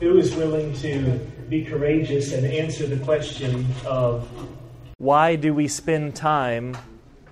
[0.00, 1.18] Who is willing to
[1.48, 4.28] be courageous and answer the question of
[4.98, 6.76] Why do we spend time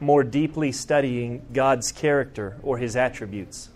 [0.01, 3.71] more deeply studying God's character or his attributes?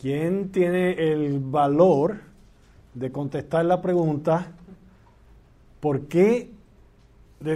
[0.00, 2.20] ¿Quién tiene el valor
[2.94, 4.46] de contestar la pregunta
[5.80, 6.50] por qué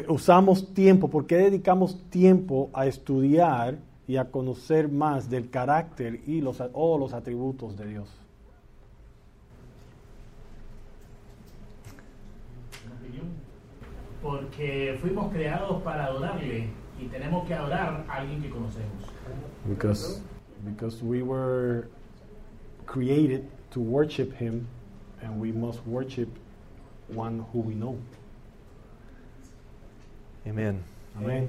[0.09, 6.41] usamos tiempo, por qué dedicamos tiempo a estudiar y a conocer más del carácter y
[6.41, 8.26] los, o los atributos de Dios?
[14.27, 19.05] Porque fuimos creados para adorarle y tenemos que adorar a alguien que conocemos.
[19.69, 20.21] Because,
[20.65, 21.89] because we were
[22.87, 24.67] created to worship Him
[25.23, 26.29] and we must worship
[27.15, 27.97] one who we know.
[30.45, 30.83] Amen.
[31.17, 31.49] Amén.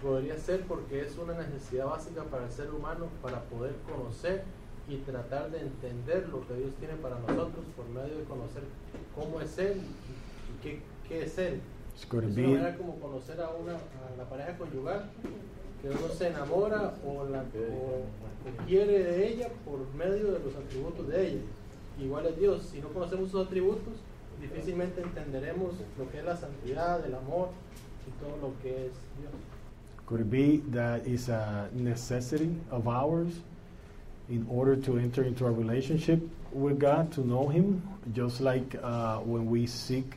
[0.00, 4.44] Podría ser porque es una necesidad básica para el ser humano para poder conocer
[4.88, 8.62] y tratar de entender lo que Dios tiene para nosotros por medio de conocer
[9.16, 11.60] cómo es Él y qué, qué es Él.
[11.94, 15.10] Es una manera como conocer a, una, a la pareja conyugal,
[15.82, 20.54] que uno se enamora o, la, o- o quiere de ella por medio de los
[20.56, 21.40] atributos de ella.
[22.00, 23.94] Igual es Dios, si no conocemos sus atributos,
[24.40, 27.48] difícilmente entenderemos lo que es la santidad, el amor
[28.06, 29.32] y todo lo que es Dios.
[30.06, 33.40] Could it be that it's a necessity of ours
[34.28, 36.20] in order to enter into a relationship
[36.52, 37.82] with God, to know Him?
[38.14, 40.14] Just like uh, when we seek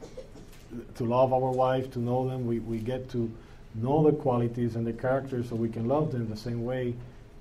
[0.95, 3.31] to love our wife, to know them, we, we get to
[3.75, 6.93] know the qualities and the characters so we can love them the same way.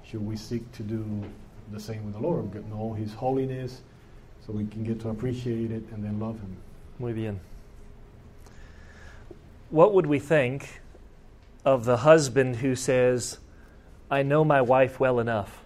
[0.05, 1.05] Should we seek to do
[1.73, 2.53] the same with the Lord?
[2.53, 3.83] Get- Know His holiness
[4.47, 6.57] so we can get to appreciate it and then love Him.
[6.99, 7.41] Muy bien.
[9.71, 10.81] What would we think
[11.65, 13.39] of the husband who says,
[14.11, 15.63] I know my wife well enough?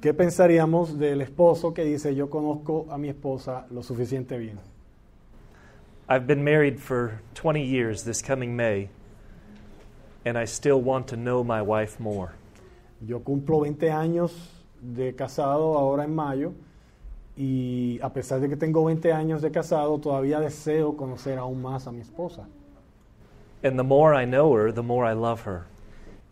[0.00, 4.58] ¿Qué pensaríamos del esposo que dice, yo conozco a mi esposa lo suficiente bien?
[6.08, 8.88] I've been married for 20 years this coming May,
[10.24, 12.34] and I still want to know my wife more.
[13.06, 14.32] Yo cumplo 20 años
[14.80, 16.54] de casado ahora en mayo
[17.36, 21.86] y a pesar de que tengo 20 años de casado, todavía deseo conocer aún más
[21.86, 22.46] a mi esposa.
[23.62, 25.66] And the more I know her, the more I love her.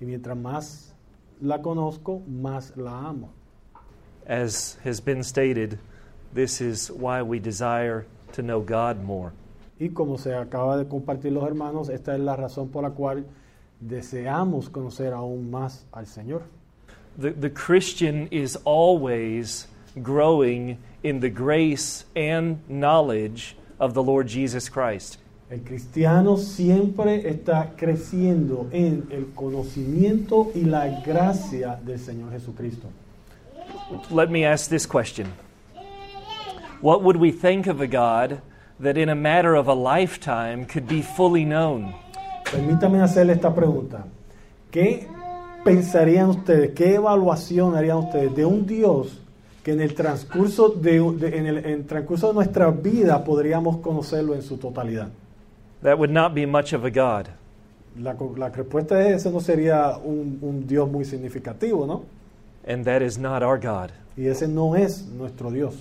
[0.01, 0.95] Y mientras más
[1.41, 3.31] la conozco, más la amo.
[4.27, 5.79] As has been stated,
[6.35, 9.33] this is why we desire to know God more.
[9.81, 13.25] Y como se acaba de compartir los hermanos, esta es la razón por la cual
[13.81, 16.43] deseamos conocer aún más al Señor.
[17.19, 24.69] The, the Christian is always growing in the grace and knowledge of the Lord Jesus
[24.69, 25.19] Christ.
[25.51, 32.89] El cristiano siempre está creciendo en el conocimiento y la gracia del Señor Jesucristo.
[34.11, 35.33] Let me ask this question
[36.81, 38.43] What would we think of a God
[38.83, 41.93] that in a matter of a lifetime could be fully known?
[42.51, 44.05] Permítame hacerle esta pregunta.
[44.71, 45.07] ¿Qué
[45.65, 49.19] pensarían ustedes, qué evaluación harían ustedes de un Dios
[49.63, 53.77] que en el transcurso de, de- en el, en el transcurso de nuestra vida podríamos
[53.79, 55.09] conocerlo en su totalidad?
[55.83, 57.29] That would not be much of a God.
[57.99, 62.03] La, la respuesta es ese no sería un, un Dios muy significativo, ¿no?
[62.67, 63.91] And that is not our God.
[64.17, 65.75] Y ese no es nuestro Dios.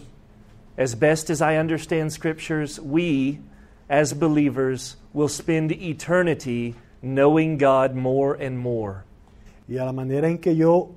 [0.79, 3.41] As best as I understand scriptures, we,
[3.89, 9.03] as believers, will spend eternity knowing God more and more.
[9.67, 10.95] Y a la manera en que yo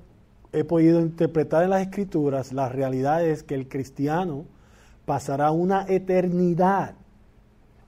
[0.53, 4.45] he podido interpretar en las escrituras, la realidad es que el cristiano
[5.05, 6.95] pasará una eternidad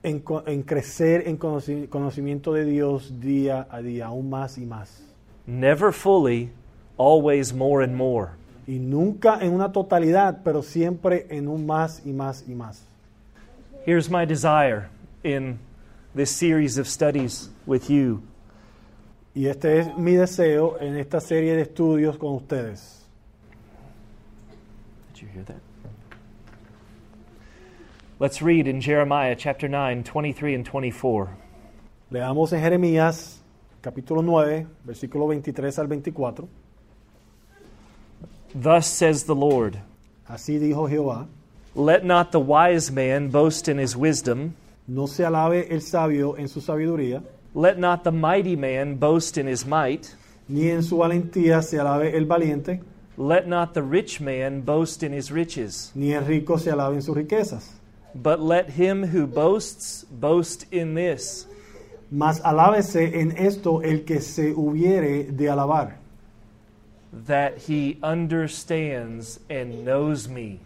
[0.02, 5.02] en, en crecer en conoci- conocimiento de Dios día a día, aún más y más.
[5.46, 6.50] Never fully,
[6.98, 8.32] always more and more.
[8.66, 12.84] Y nunca en una totalidad, pero siempre en un más y más y más.
[13.84, 14.88] Here's my desire
[15.22, 15.58] in
[16.14, 18.22] this series of studies with you
[19.36, 23.04] Y este es mi deseo en esta serie de estudios con ustedes.
[25.12, 25.60] Did you hear that?
[28.18, 31.28] Let's read in Jeremiah chapter 9, 23 and 24.
[32.10, 33.42] Leamos en Jeremías
[33.82, 36.48] capítulo 9, versículo 23 al 24.
[38.54, 39.78] Thus says the Lord
[40.28, 41.26] Así dijo Jehová,
[41.74, 44.54] Let not the wise man boast in his wisdom,
[44.88, 47.22] no se alabe el sabio en su sabiduría,
[47.54, 50.14] let not the mighty man boast in his might,
[50.48, 52.80] ni en su valentía se alabe el valiente,
[53.18, 57.02] let not the rich man boast in his riches, ni el rico se alabe en
[57.02, 57.68] sus riquezas.
[58.14, 61.46] but let him who boasts boast in this,
[62.10, 65.98] Mas alábese en esto el que se hubiere de alabar,
[67.12, 70.60] that he understands and knows me,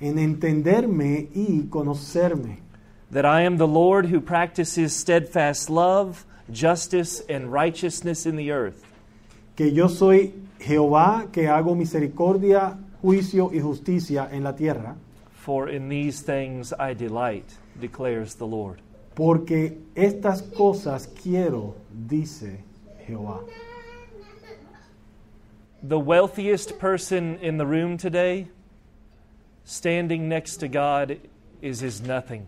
[0.00, 2.58] en entenderme y conocerme.
[3.10, 8.84] that I am the Lord who practices steadfast love, justice, and righteousness in the earth.
[9.56, 14.96] Que yo soy Jehová que hago misericordia, juicio y justicia en la tierra,
[15.32, 17.44] For in these things I delight,
[17.78, 18.80] declares the Lord.
[19.14, 21.76] porque estas cosas quiero,
[22.08, 22.58] dice
[23.06, 23.40] Jehová.
[25.86, 28.48] The wealthiest person in the room today,
[29.64, 31.18] standing next to God,
[31.60, 32.46] is his nothing.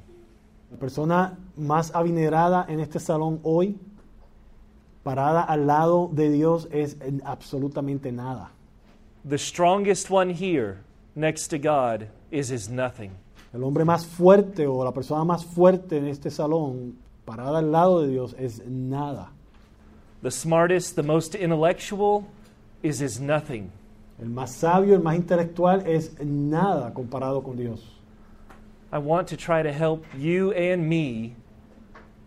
[0.70, 3.74] La persona más adinerada en este salón hoy,
[5.04, 6.96] parada al lado de Dios, es
[7.26, 8.48] absolutamente nada.
[9.26, 10.78] The strongest one here,
[11.14, 13.10] next to God, is his nothing.
[13.52, 16.96] El hombre más fuerte o la persona más fuerte en este salón,
[17.26, 19.28] parada al lado de Dios, es nada.
[20.22, 22.24] The smartest, the most intellectual,
[22.86, 23.70] is his nothing.
[24.20, 27.80] El más sabio, el más intelectual es nada comparado con Dios.
[28.92, 31.34] I want to try to help you and me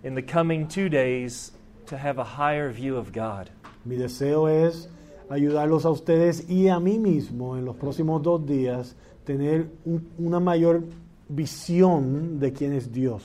[0.04, 1.52] in the coming two days
[1.88, 3.50] to have a higher view of God.
[3.86, 4.88] Mi deseo es
[5.30, 8.96] ayudarlos a ustedes y a mí mismo en los próximos dos días
[9.26, 10.84] tener un- una mayor
[11.28, 13.24] visión de quién es Dios.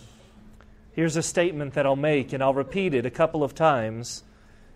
[0.96, 4.22] Here's a statement that I'll make, and I'll repeat it a couple of times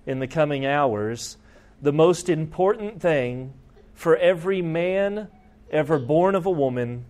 [0.04, 1.36] in the coming hours.
[1.80, 3.52] The most important thing
[3.94, 5.28] for every man
[5.70, 7.04] ever born of a woman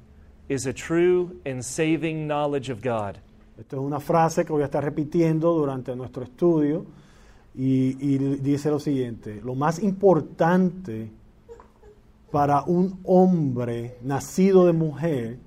[0.47, 3.19] is a true and saving knowledge of God.
[3.59, 6.85] Esto es una frase que voy a estar repitiendo durante nuestro estudio
[7.55, 11.11] y, y dice lo siguiente, lo más importante
[12.31, 15.38] para un hombre nacido de mujer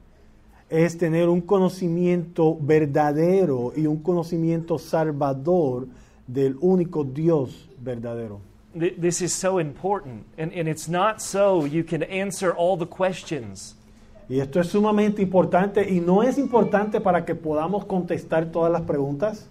[0.68, 5.88] es tener un conocimiento verdadero y un conocimiento salvador
[6.26, 8.51] del único Dios verdadero.
[8.78, 12.86] Th- This is so important, and, and it's not so you can answer all the
[12.88, 13.76] questions.
[14.30, 18.84] Y esto es sumamente importante y no es importante para que podamos contestar todas las
[18.84, 19.48] preguntas.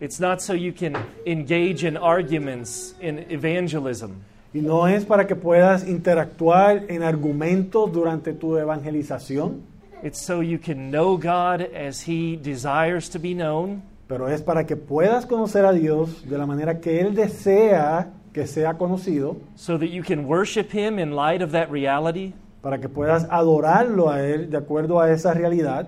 [0.00, 0.94] It's not so you can
[1.24, 4.22] engage in arguments in evangelism.
[4.52, 9.62] Y no es para que puedas interactuar en argumentos durante tu evangelización,
[10.02, 14.66] It's so you can know God as He desires to be known, pero es para
[14.66, 19.78] que puedas conocer a Dios de la manera que Él desea que sea conocido, so
[19.78, 24.18] that you can worship Him in light of that reality, para que puedas adorarlo a
[24.18, 25.86] Él de acuerdo a esa realidad,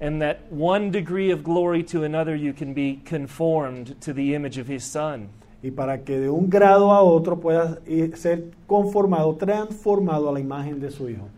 [0.00, 4.58] and that one degree of glory to another you can be conformed to the image
[4.58, 5.28] of His Son.
[5.62, 7.78] y para que de un grado a otro puedas
[8.16, 11.28] ser conformado, transformado a la imagen de su Hijo.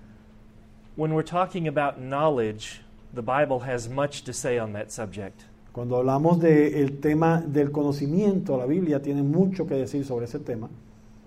[0.96, 2.80] When we're talking about knowledge,
[3.12, 5.44] the Bible has much to say on that subject.
[5.74, 10.70] Cuando hablamos del tema del conocimiento, la Biblia tiene mucho que decir sobre ese tema.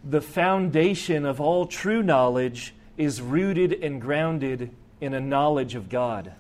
[0.10, 4.72] The foundation of all true knowledge is rooted and grounded
[5.02, 6.32] in a knowledge of God.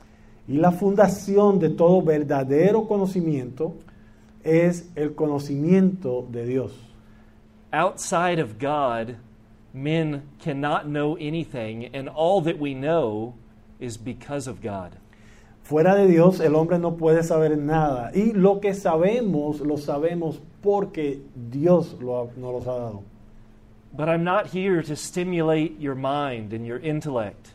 [0.47, 3.73] Y la fundación de todo verdadero conocimiento
[4.41, 6.71] es el conocimiento de Dios.
[7.73, 9.17] Outside of God,
[9.73, 13.33] men cannot know anything, and all that we know
[13.81, 14.93] is because of God.
[15.67, 18.11] Fuera de Dios el hombre no puede saber nada.
[18.15, 23.03] Y lo que sabemos, lo sabemos porque Dios lo ha- nos los ha dado.
[23.91, 27.49] But I'm not here to stimulate your mind and your intellect.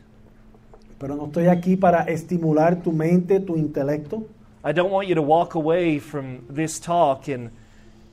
[0.98, 4.24] Pero no estoy aquí para estimular tu mente, tu intelecto.
[4.62, 7.50] I don't want you to walk away from this talk and,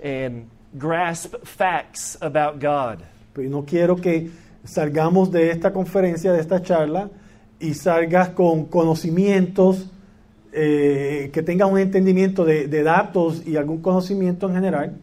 [0.01, 3.03] and grasp facts about God.
[3.34, 4.32] Pero no quiero que
[4.63, 7.10] salgamos de esta conferencia, de esta charla,
[7.60, 9.89] y salgas con conocimientos,
[10.51, 14.98] eh, que tengas un entendimiento de, de datos y algún conocimiento en general.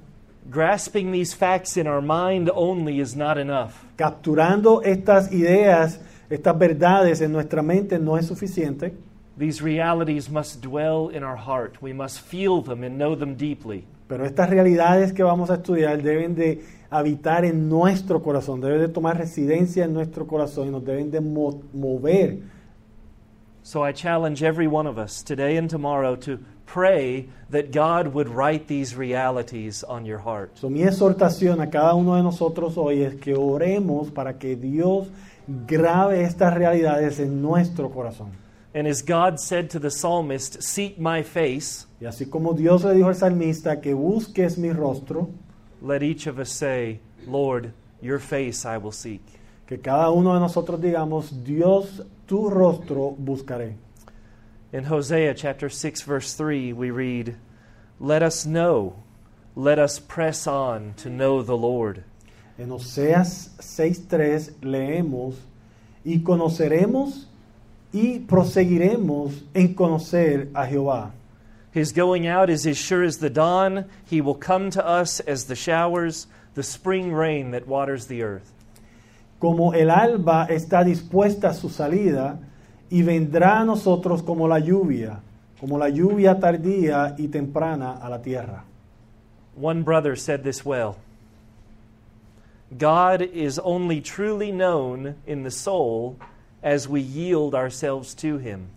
[0.49, 3.85] Grasping these facts in our mind only is not enough.
[3.97, 8.95] Capturando estas ideas, estas verdades en nuestra mente no es suficiente.
[9.39, 11.83] These realities must dwell in our heart.
[11.83, 13.85] We must feel them and know them deeply.
[14.09, 16.65] Pero estas realidades que vamos a estudiar deben de
[16.99, 21.21] habitar en nuestro corazón, deben de tomar residencia en nuestro corazón y nos deben de
[21.21, 22.39] mo- mover.
[23.63, 28.29] So I challenge every one of us today and tomorrow to pray that God would
[28.29, 30.57] write these realities on your heart.
[30.59, 35.09] So, mi exhortación a cada uno de nosotros hoy es que oremos para que Dios
[35.67, 38.29] grabe estas realidades en nuestro corazón.
[38.73, 42.95] And as God said to the psalmist, Seek my face, Y así como Dios le
[42.95, 45.31] dijo al salmista que busques mi rostro,
[45.81, 49.23] let each of us say, Lord, your face I will seek.
[49.67, 53.75] que cada uno de nosotros digamos, Dios, tu rostro buscaré.
[54.73, 57.37] In Hosea chapter 6 verse 3 we read,
[57.99, 58.95] "Let us know,
[59.57, 62.05] let us press on to know the Lord."
[62.59, 65.35] En Oseas 6.3 leemos,
[66.05, 67.27] y conoceremos
[67.93, 71.13] y proseguiremos en conocer a Jehová.
[71.77, 73.85] His going out is as sure as the dawn.
[74.07, 78.51] He will come to us as the showers, the spring rain that waters the earth.
[79.39, 82.39] Como el alba está dispuesta a su salida
[82.91, 85.21] y vendrá a nosotros como la lluvia,
[85.61, 88.65] como la lluvia tardía y temprana a la tierra.
[89.55, 90.97] One brother said this well
[92.75, 96.17] God is only truly known in the soul
[96.63, 98.71] as we yield ourselves to Him.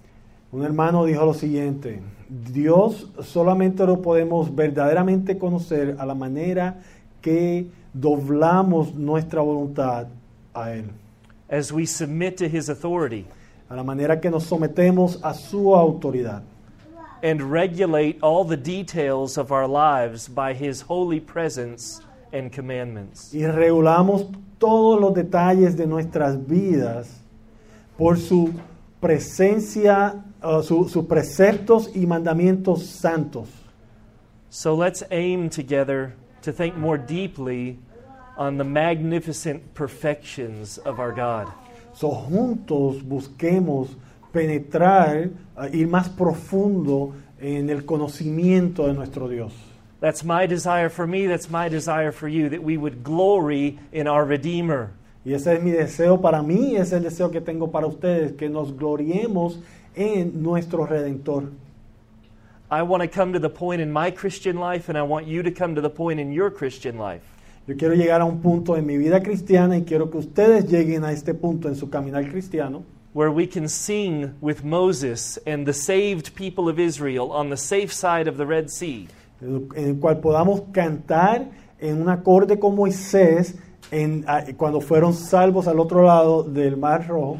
[0.51, 6.79] Un hermano dijo lo siguiente, Dios solamente lo podemos verdaderamente conocer a la manera
[7.21, 10.07] que doblamos nuestra voluntad
[10.53, 10.85] a Él,
[11.49, 13.25] as we submit to His authority
[13.69, 16.41] a la manera que nos sometemos a su autoridad
[17.21, 22.01] and regulate all the details of our lives by His holy presence
[22.33, 23.33] and commandments.
[23.33, 24.25] y regulamos
[24.57, 27.21] todos los detalles de nuestras vidas
[27.97, 28.51] por su
[28.99, 33.47] presencia, uh, su- sus preceptos y mandamientos santos.
[34.49, 37.77] So let's aim together to think more deeply
[38.37, 41.47] on the magnificent perfections of our God.
[41.93, 43.89] So, juntos busquemos
[44.31, 49.51] penetrar, uh, ir más profundo en el conocimiento de nuestro Dios.
[49.99, 54.07] That's my desire for me, that's my desire for you, that we would glory in
[54.07, 54.91] our Redeemer.
[55.25, 58.31] Y ese es mi deseo para mí, ese es el deseo que tengo para ustedes,
[58.37, 59.59] que nos gloriemos
[59.95, 61.49] en nuestro Redentor.
[62.71, 65.41] I want to come to the point in my Christian life, and I want you
[65.43, 67.23] to come to the point in your Christian life
[67.67, 71.03] Yo quiero llegar a un punto en mi vida cristiana y quiero que ustedes lleguen
[71.03, 75.73] a este punto en su caminar cristiano, where we can sing with Moses and the
[75.73, 79.07] saved people of Israel on the safe side of the Red Sea.
[79.41, 81.47] en el cual podamos cantar
[81.79, 83.55] en un acorde con Moisés
[83.91, 87.37] en, a- cuando fueron salvos al otro lado del Mar Rojo.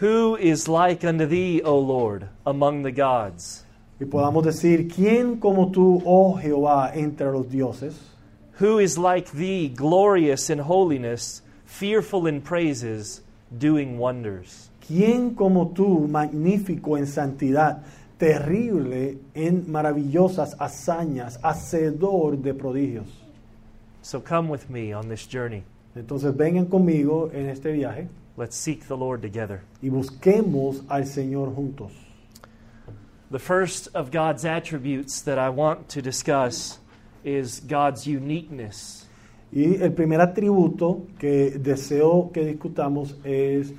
[0.00, 3.64] Who is like unto thee, O Lord, among the gods?
[3.98, 7.98] Y podamos decir, ¿quién como tú, oh Jehová, entre los dioses?
[8.60, 14.70] Who is like thee, glorious in holiness, fearful in praises, doing wonders?
[14.86, 17.82] ¿Quién como tú, magnífico en santidad,
[18.18, 23.08] terrible en maravillosas hazañas, hacedor de prodigios?
[24.02, 25.64] So come with me on this journey.
[25.96, 28.06] Entonces vengan conmigo en este viaje
[28.38, 29.62] Let's seek the Lord together.
[29.82, 31.90] y busquemos al Señor juntos.
[33.32, 36.78] The first of God's attributes that I want to discuss
[37.24, 39.06] is God's uniqueness.
[39.52, 43.72] Y el primer atributo que deseo que discutamos es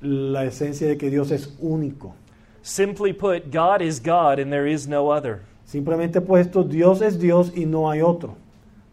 [0.00, 2.14] la esencia de que Dios es único.
[2.62, 5.42] Simply put, God is God and there is no other.
[5.66, 8.38] Simplemente puesto, Dios es Dios y no hay otro.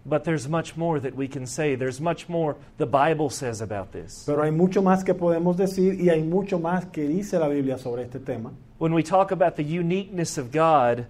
[0.06, 1.76] But there's much more that we can say.
[1.76, 4.24] There's much more the Bible says about this.
[4.26, 7.78] Pero hay mucho más que podemos decir y hay mucho más que dice la Biblia
[7.78, 8.52] sobre este tema.
[8.80, 11.06] When we talk about the uniqueness of God,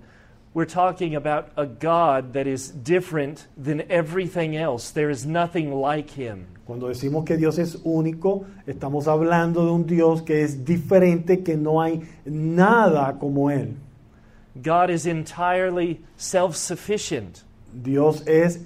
[0.54, 4.92] we're talking about a God that is different than everything else.
[4.92, 6.46] There is nothing like him.
[6.66, 11.58] Cuando decimos que Dios es único, estamos hablando de un Dios que es diferente, que
[11.58, 13.76] no hay nada como Él.
[14.62, 17.44] God is entirely self sufficient.
[17.74, 18.60] Dios es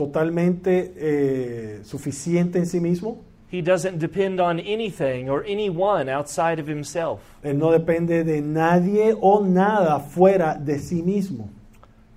[0.00, 3.18] totalmente eh, suficiente en sí mismo.
[3.52, 7.20] He doesn't depend on anything or anyone outside of himself.
[7.42, 11.50] Él no depende de nadie o nada fuera de sí mismo.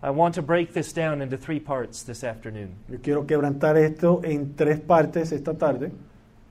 [0.01, 2.75] I want to break this down into three parts this afternoon.
[2.87, 5.91] Yo quiero quebrantar esto en tres partes esta tarde.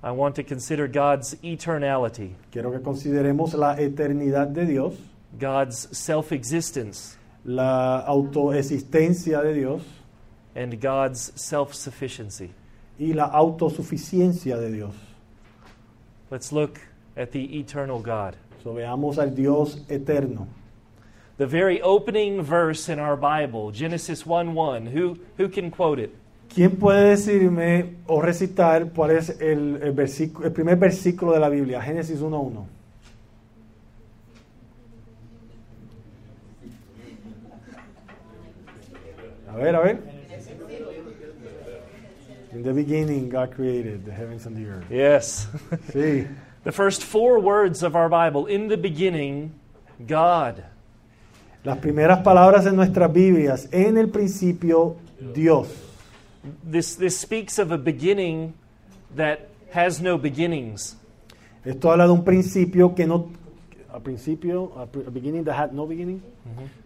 [0.03, 4.95] I want to consider God's eternality, Quiero que consideremos la eternidad de Dios,
[5.39, 9.83] God's self existence, la autoexistencia de Dios
[10.55, 12.51] and God's self sufficiency.
[12.99, 14.95] y la autosuficiencia de Dios.
[16.31, 16.79] Let's look
[17.17, 18.37] at the eternal God.
[18.63, 20.47] So, veamos al Dios eterno.
[21.39, 24.87] The very opening verse in our Bible, Genesis 1 1.
[24.87, 26.15] Who, who can quote it?
[26.55, 31.49] ¿Quién puede decirme o recitar cuál es el, el, versículo- el primer versículo de la
[31.49, 31.81] Biblia?
[31.81, 32.67] Génesis 1.1.
[39.49, 40.12] A ver, a ver.
[42.53, 44.85] In the beginning, God created the heavens and the earth.
[44.91, 45.47] Yes.
[45.89, 46.29] Sí.
[46.65, 49.55] the first four words of our Bible in the beginning,
[50.07, 50.63] God.
[51.65, 53.69] Las primeras palabras en nuestras Biblias.
[53.73, 54.97] En el principio,
[55.33, 55.69] Dios.
[56.63, 58.53] This, this speaks of a beginning
[59.17, 60.97] that has no beginnings.
[61.65, 63.31] Esto habla de un principio que no.
[63.95, 66.23] A principio, a beginning that had no beginning.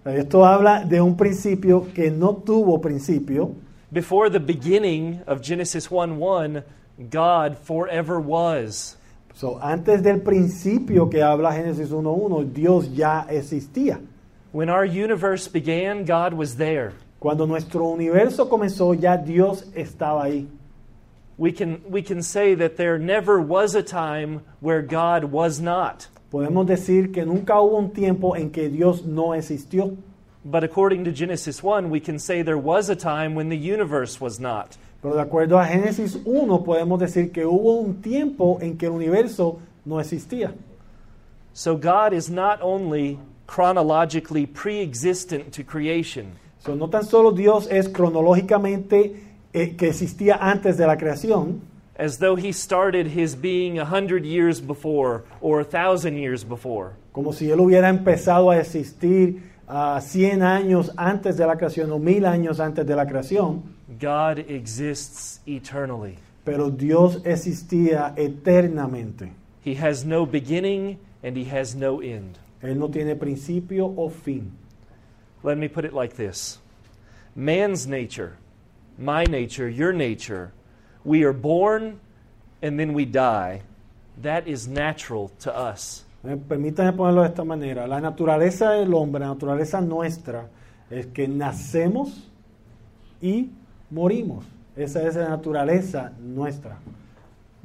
[0.04, 3.54] Esto habla de un principio que no tuvo principio.
[3.92, 6.64] Before the beginning of Genesis 1 1,
[7.08, 8.96] God forever was.
[9.34, 14.04] So, antes del principio que habla Génesis 1.1, Dios ya existía.
[14.50, 16.94] When our universe began, God was there.
[17.20, 20.48] Cuando nuestro universo comenzó, ya Dios estaba ahí.
[21.38, 26.08] We can, we can say that there never was a time where God was not.
[26.32, 29.96] Podemos decir que nunca hubo un tiempo en que Dios no existió.
[30.48, 34.20] But according to Genesis 1, we can say there was a time when the universe
[34.20, 34.76] was not.
[35.02, 38.92] Pero de acuerdo a Génesis 1, podemos decir que hubo un tiempo en que el
[38.92, 40.54] universo no existía.
[41.52, 47.68] So God is not only chronologically pre existent to creation, So, no tan solo Dios
[47.70, 49.14] es cronológicamente
[49.52, 51.60] eh, que existía antes de la creación,
[51.96, 56.94] as though he started his being a hundred years before or a thousand years before.
[57.16, 61.99] como si Él hubiera empezado a existir a 100 años antes de la creación o
[61.99, 63.62] mil años antes de la creación,
[64.00, 66.18] God exists eternally.
[66.46, 69.32] pero Dios existía eternamente.
[69.64, 72.38] He has no beginning and he has no end.
[72.62, 74.52] Él no tiene principio o fin.
[75.42, 76.58] Let me put it like this
[77.35, 78.38] Man's nature,
[78.96, 80.52] my nature, your nature,
[81.04, 81.99] we are born
[82.62, 83.62] and then we die.
[84.23, 86.04] That is natural to us.
[86.28, 87.87] Eh, Permítanme ponerlo de esta manera.
[87.87, 90.49] La naturaleza del hombre, la naturaleza nuestra,
[90.90, 92.30] es que nacemos
[93.21, 93.50] y
[93.90, 94.45] morimos.
[94.76, 96.78] Esa es la naturaleza nuestra.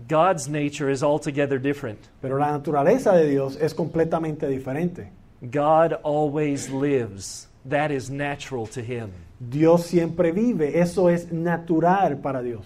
[0.07, 1.99] God's nature is altogether different.
[2.21, 5.11] Pero la naturaleza de Dios es completamente diferente.
[5.41, 7.49] God always lives.
[7.69, 9.09] That is natural to him.
[9.39, 10.79] Dios siempre vive.
[10.79, 12.65] Eso es natural para Dios.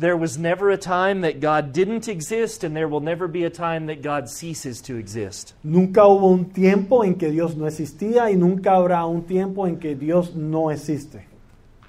[0.00, 3.50] There was never a time that God didn't exist, and there will never be a
[3.50, 5.54] time that God ceases to exist.
[5.64, 9.76] Nunca hubo un tiempo en que Dios no existía y nunca habrá un tiempo en
[9.80, 11.24] que Dios no existe.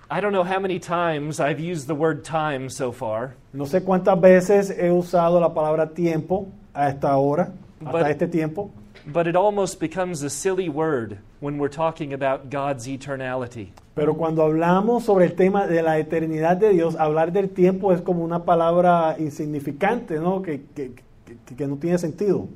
[0.09, 3.83] I don't know how many times I've used the word time so far, No sé
[3.83, 7.51] cuántas veces he usado la palabra tiempo a esta hora,
[7.85, 8.71] hasta But- este tiempo,
[9.11, 13.71] but it almost becomes a silly word when we're talking about God's eternality.
[13.95, 18.01] pero cuando hablamos sobre el tema de la eternidad de Dios, hablar del tiempo es
[18.01, 20.41] como una palabra insignificante, ¿no?
[20.41, 20.91] Que, que-
[21.25, 22.47] que- que no tiene sentido.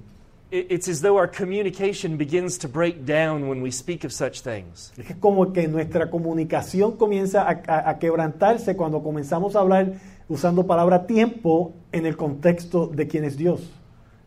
[0.52, 4.42] It- It's as though our communication begins to break down when we speak of such
[4.42, 4.94] things.
[4.98, 9.94] Es como que nuestra comunicación comienza a, a- a quebrantarse cuando comenzamos a hablar
[10.30, 13.70] usando palabra tiempo en el contexto de quién es Dios.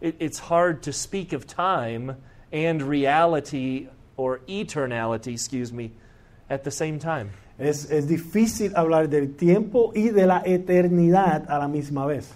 [0.00, 2.16] It, it's hard to speak of time
[2.52, 5.92] and reality or eternality, excuse me,
[6.48, 7.30] at the same time.
[7.58, 12.32] Es, es difícil hablar del tiempo y de la eternidad a la misma vez.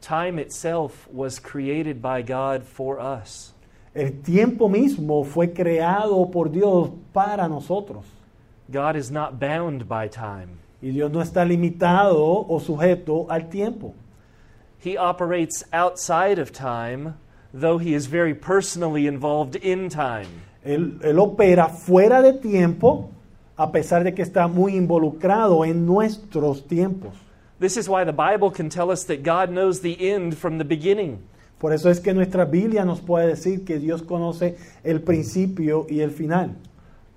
[0.00, 3.52] Time itself was created by God for us.
[3.94, 8.04] El tiempo mismo fue creado por Dios para nosotros.
[8.70, 10.58] God is not bound by time.
[10.82, 13.94] Y Dios no está limitado o sujeto al tiempo.
[14.84, 17.14] He operates outside of time,
[17.54, 20.28] though he is very personally involved in time.
[20.62, 23.10] Él, él opera fuera de tiempo
[23.56, 27.14] a pesar de que está muy involucrado en nuestros tiempos.
[27.60, 30.64] This is why the Bible can tell us that God knows the end from the
[30.64, 31.22] beginning.
[31.58, 36.00] Por eso es que nuestra Biblia nos puede decir que Dios conoce el principio y
[36.00, 36.56] el final.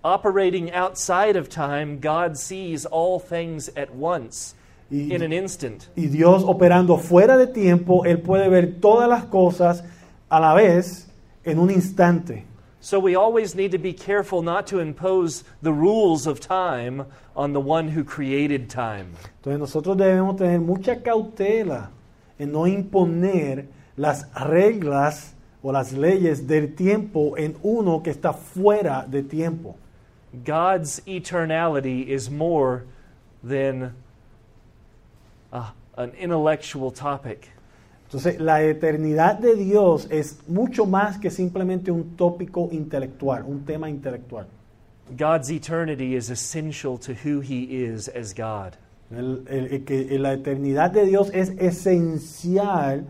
[0.05, 4.55] Operating outside of time, God sees all things at once,
[4.89, 5.87] Y, in an instant.
[5.95, 9.83] y Dios operando fuera de tiempo, Él puede ver todas las cosas
[10.29, 11.07] a la vez
[11.43, 12.45] en un instante.
[12.79, 17.51] So we always need to be careful not to impose the rules of time on
[17.51, 19.13] the one who created time.
[19.41, 21.89] Entonces nosotros debemos tener mucha cautela
[22.39, 29.05] en no imponer las reglas o las leyes del tiempo en uno que está fuera
[29.05, 29.75] de tiempo.
[30.45, 32.83] God's eternality is more
[33.43, 33.93] than
[35.51, 37.49] uh, an intellectual topic.
[38.05, 43.89] Entonces la eternidad de Dios es mucho más que simplemente un tópico intelectual, un tema
[43.89, 44.45] intelectual.
[45.17, 48.77] God's eternity is essential to who He is as God.
[49.09, 53.05] El- el- el la eternidad de Dios es esencial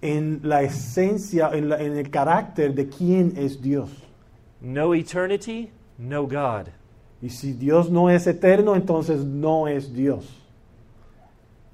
[0.00, 3.90] en la esencia, en, la- en el carácter de quién es Dios.
[4.60, 6.68] No eternity, no God.
[7.20, 10.41] Y si Dios no es eterno, entonces no es Dios.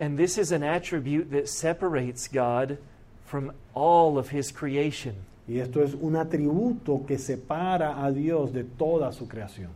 [0.00, 2.78] And this is an attribute that separates God
[3.24, 5.14] from all of His creation.
[5.48, 9.70] Y esto es un atributo que separa a Dios de toda su creación.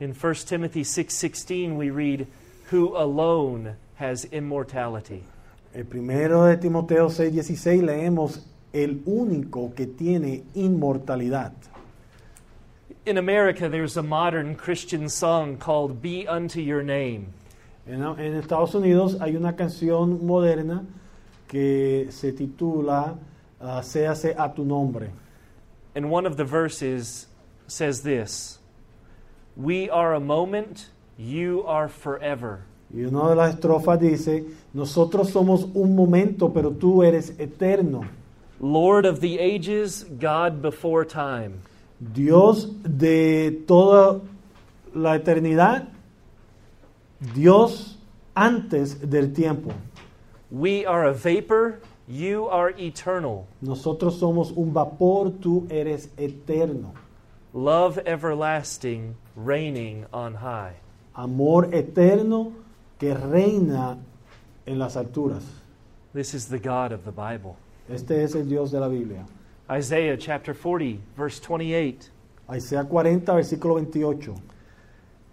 [0.00, 2.26] In 1 Timothy 6:16 we read,
[2.70, 5.24] "Who alone has immortality."
[5.74, 8.40] El primero de Timoteo 6:16 leemos
[8.72, 11.52] el único que tiene inmortalidad.
[13.06, 17.32] In America there's a modern Christian song called Be Unto Your Name.
[17.86, 20.84] En, en Estados Unidos hay una canción moderna
[21.48, 23.14] que se titula
[23.60, 25.10] ah, séase a tu nombre.
[25.94, 27.26] And one of the verses
[27.66, 28.58] says this
[29.56, 32.64] We are a moment, you are forever.
[32.94, 38.02] Y una de las estrofas dice, nosotros somos un momento, pero tú eres eterno.
[38.60, 41.60] Lord of the ages, God before time.
[41.98, 44.20] Dios de toda
[44.94, 45.88] la eternidad,
[47.22, 47.98] Dios
[48.34, 49.72] antes del tiempo.
[50.50, 53.46] We are a vapor, you are eternal.
[53.60, 56.94] Nosotros somos un vapor, tú eres eterno.
[57.54, 60.74] Love everlasting, reigning on high.
[61.14, 62.52] Amor eterno
[62.98, 63.98] que reina
[64.66, 65.44] en las alturas.
[66.12, 67.56] This is the God of the Bible.
[67.88, 69.24] Este es el Dios de la Biblia.
[69.70, 72.10] Isaiah chapter 40, verse 28.
[72.50, 74.34] Isaías 40, versículo 28.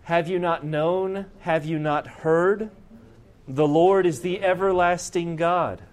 [0.09, 1.27] Have you not known?
[1.41, 2.71] Have you not heard?
[3.47, 5.83] The Lord is the everlasting God,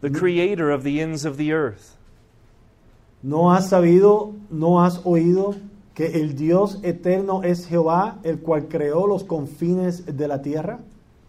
[0.00, 0.16] the mm.
[0.16, 1.96] creator of the ends of the earth.
[3.20, 5.60] ¿No has sabido, no has oído
[5.92, 10.78] que el Dios eterno es Jehová, el cual creó los confines de la tierra?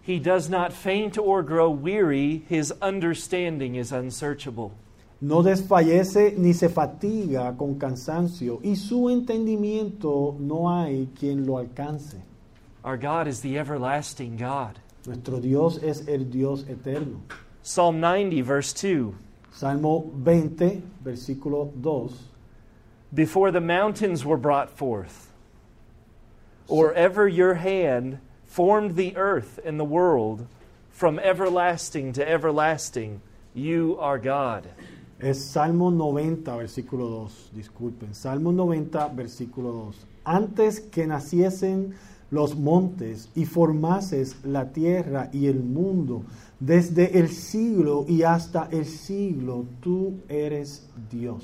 [0.04, 4.72] He does not faint or grow weary, his understanding is unsearchable.
[5.20, 12.35] No desfallece ni se fatiga con cansancio, y su entendimiento no hay quien lo alcance.
[12.86, 14.78] Our God is the everlasting God.
[15.08, 17.24] Nuestro Dios es el Dios eterno.
[17.64, 19.16] Psalm 90, verse 2.
[19.52, 22.14] Salmo 20, versículo 2.
[23.12, 25.32] Before the mountains were brought forth,
[26.68, 30.46] or ever your hand formed the earth and the world,
[30.92, 33.20] from everlasting to everlasting,
[33.56, 34.70] you are God.
[35.20, 37.62] Es Salmo 90, versículo 2.
[37.62, 38.14] Disculpen.
[38.14, 40.06] Salmo 90, versículo 2.
[40.28, 41.96] Antes que naciesen
[42.36, 46.24] los montes y formases la tierra y el mundo,
[46.60, 51.44] desde el siglo y hasta el siglo, tú eres Dios.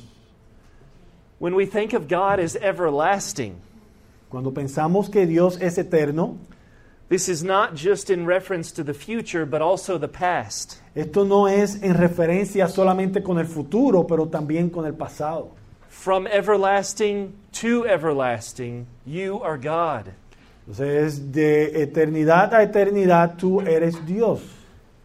[1.39, 3.56] When we think of God as everlasting,
[4.32, 6.38] Cuando pensamos que Dios es eterno,
[7.10, 10.80] this is not just in reference to the future, but also the past.
[10.95, 15.51] esto no es en referencia solamente con el futuro, pero también con el pasado.
[15.89, 20.13] From everlasting to everlasting, you are God.
[20.67, 24.41] Entonces, de eternidad a eternidad, tú eres Dios.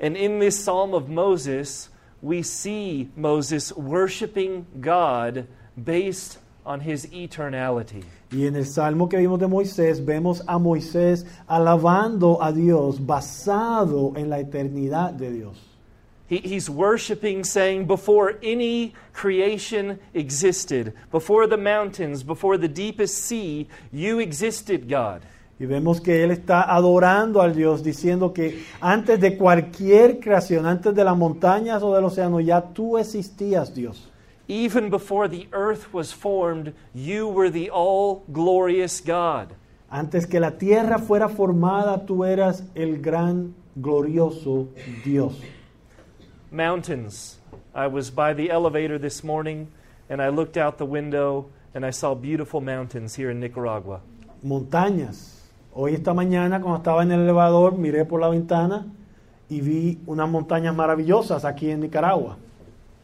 [0.00, 1.88] And in this Psalm of Moses,
[2.20, 5.46] we see Moses worshiping God
[5.82, 8.04] based on his eternality.
[8.32, 14.12] Y en el salmo que vimos de Moisés, vemos a Moisés alabando a Dios basado
[14.16, 15.56] en la eternidad de Dios.
[16.28, 23.68] He, he's worshiping, saying, Before any creation existed, before the mountains, before the deepest sea,
[23.92, 25.22] you existed, God.
[25.58, 30.94] Y vemos que él está adorando al Dios, diciendo que antes de cualquier creación, antes
[30.94, 34.10] de las montañas o del océano, ya tú existías, Dios.
[34.48, 39.54] Even before the earth was formed, you were the all glorious God.
[39.90, 44.68] Antes que la tierra fuera formada, tú eras el gran, glorioso
[45.04, 45.40] Dios.
[46.50, 47.38] Mountains.
[47.74, 49.68] I was by the elevator this morning
[50.08, 54.00] and I looked out the window and I saw beautiful mountains here in Nicaragua.
[54.44, 55.35] Montañas.
[55.78, 58.86] Hoy esta mañana, cuando estaba en el elevador, miré por la ventana
[59.50, 62.38] y vi unas montañas maravillosas aquí en Nicaragua.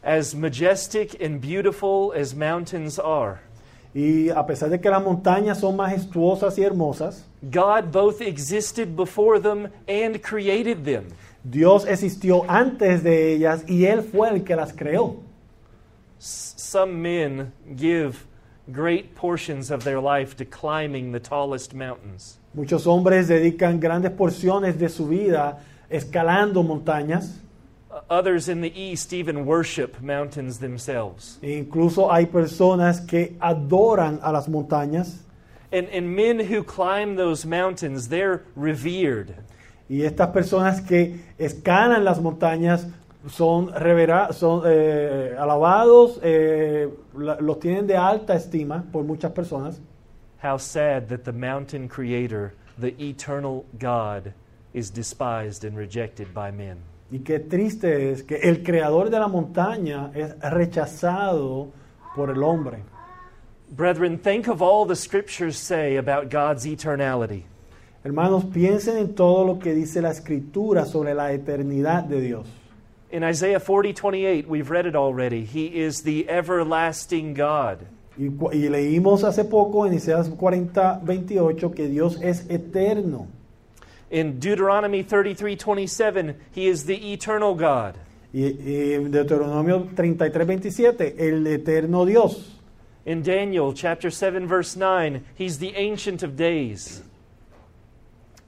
[0.01, 3.41] As majestic and beautiful as mountains are,
[3.93, 9.39] Y a pesar de que las montañas son majestuosas y hermosas, God both existed before
[9.39, 11.09] them and created them.
[11.43, 15.17] Dios existió antes de ellas y Él fue el que las creó.
[16.17, 18.25] Some men give
[18.67, 22.39] great portions of their life to climbing the tallest mountains.
[22.53, 27.39] Muchos hombres dedican grandes porciones de su vida escalando montañas.
[28.09, 31.39] Others in the East even worship mountains themselves.
[31.41, 35.19] E incluso hay personas que adoran a las montañas.
[35.71, 39.33] And, and men who climb those mountains, they're revered.
[39.89, 42.87] Y estas personas que escalan las montañas
[43.27, 49.79] son, revera- son eh, alabados, eh, los tienen de alta estima por muchas personas.
[50.43, 54.33] How sad that the mountain creator, the eternal God,
[54.73, 56.79] is despised and rejected by men.
[57.09, 61.71] Y qué triste es que el creador de la montaña es rechazado
[62.13, 62.83] por el hombre.
[63.71, 67.45] Brethren, think of all the scriptures say about God's eternality.
[68.03, 72.47] Hermanos, piensen en todo lo que dice la escritura sobre la eternidad de Dios.
[73.11, 75.45] In Isaiah 40:28, we've read it already.
[75.45, 77.85] He is the everlasting God.
[78.17, 83.27] Y, y leímos hace poco en Isaías 40, 28 que Dios es eterno.
[84.11, 87.95] In Deuteronomy 33 27, He is the eternal God.
[88.31, 92.59] Y, y en Deuteronomio 33, 27, el eterno Dios.
[93.05, 97.03] In Daniel chapter 7 verse 9, he's the ancient of days.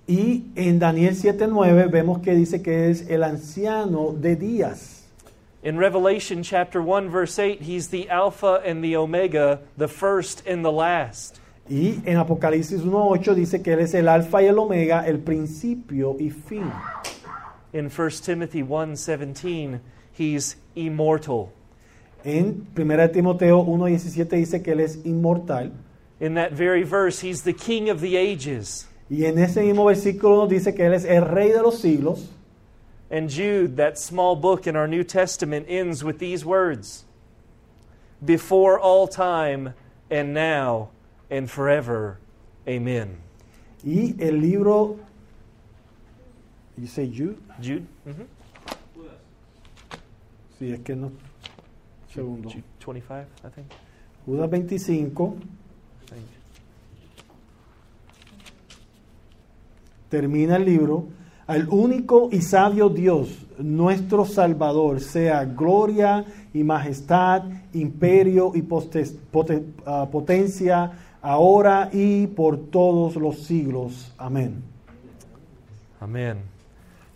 [0.08, 4.95] Y en Daniel 7:9 vemos que dice que es el anciano de días.
[5.66, 10.64] In Revelation chapter 1 verse 8, he's the alpha and the omega, the first and
[10.64, 11.40] the last.
[11.68, 16.18] Y en Apocalipsis 1:8 dice que él es el alfa y el omega, el principio
[16.20, 16.72] y fin.
[17.74, 19.80] In 1 Timothy 1:17,
[20.14, 21.50] he's immortal.
[22.24, 25.72] En 1 Timoteo 1:17 dice que él es inmortal.
[26.20, 28.88] In that very verse, he's the king of the ages.
[29.10, 32.30] Y en ese mismo versículo nos dice que él es el rey de los siglos.
[33.16, 37.06] And Jude, that small book in our New Testament, ends with these words
[38.24, 39.74] Before all time,
[40.12, 40.90] and now,
[41.32, 42.20] and forever.
[42.68, 43.16] Amen.
[43.86, 45.00] Y el libro
[46.78, 47.42] you say Jude?
[47.62, 47.88] Jude?
[48.06, 48.28] Mhm.
[50.60, 51.14] Sí, es que no.
[52.14, 52.50] Segundo.
[52.50, 53.72] Jude 25, I think.
[54.26, 55.38] Judas 25
[56.08, 56.28] Thank you.
[60.10, 61.08] termina el libro.
[61.48, 69.16] Al único y sabio Dios, nuestro Salvador, sea gloria y majestad, imperio y postes-
[69.86, 74.12] ah, potencia, ahora y por todos los siglos.
[74.18, 74.64] Amén.
[76.02, 76.38] Amen.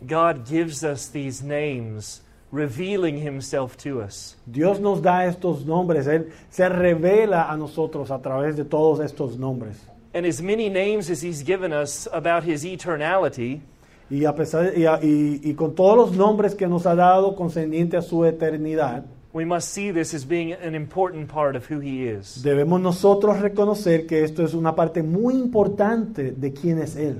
[0.08, 4.36] God gives us these names, revealing himself to us.
[4.46, 9.38] Dios nos da estos nombres, Él se revela a nosotros a través de todos estos
[9.38, 9.78] nombres.
[10.14, 13.62] And as many names as he's given us about his eternality,
[14.10, 17.36] Y, a pesar, y, a- y- y con todos los nombres que nos ha dado
[17.36, 21.80] concerniente a su eternidad, we must see this as being an important part of who
[21.80, 22.42] he is.
[22.44, 27.18] debemos nosotros reconocer que esto es una parte muy importante de quién es Él.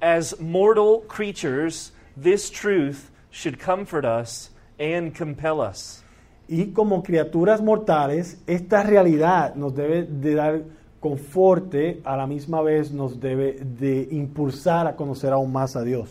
[0.00, 6.04] As mortal creatures, this truth should comfort us and compel us.
[6.46, 10.62] Y como criaturas mortales, esta realidad nos debe de dar
[11.00, 16.08] conforte, a la misma vez nos debe de impulsar a conocer aún más a Dios.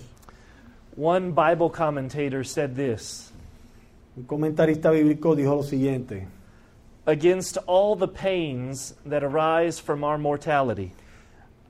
[0.98, 3.32] One Bible commentator said this.
[4.18, 6.26] Un comentarista bíblico dijo lo siguiente,
[7.06, 10.92] Against all the pains that arise from our mortality,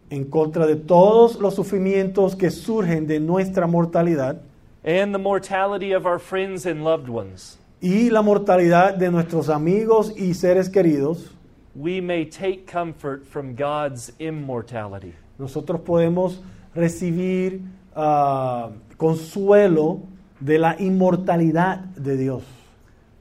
[0.09, 4.39] en contra de todos los sufrimientos que surgen de nuestra mortalidad.
[4.85, 10.13] And the mortality of our friends and loved ones, y la mortalidad de nuestros amigos
[10.15, 11.31] y seres queridos,
[11.75, 15.13] we may take comfort from God's immortality.
[15.37, 16.39] nosotros podemos
[16.73, 17.59] recibir
[17.93, 20.01] ah, consuelo
[20.39, 22.43] de la inmortalidad de Dios.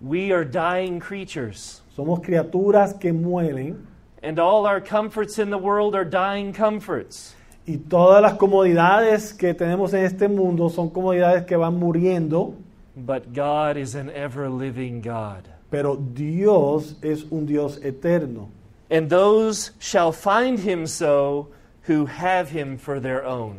[0.00, 3.86] We are dying creatures, Somos criaturas que mueren
[4.22, 7.34] and all our comforts in the world are dying comforts.
[7.66, 12.54] y todas las comodidades que tenemos en este mundo son comodidades que van muriendo,
[12.96, 15.48] But God is an ever living God.
[15.70, 18.48] pero Dios es un Dios eterno.
[18.90, 21.48] And those shall find him so
[21.88, 23.56] who have him for their own.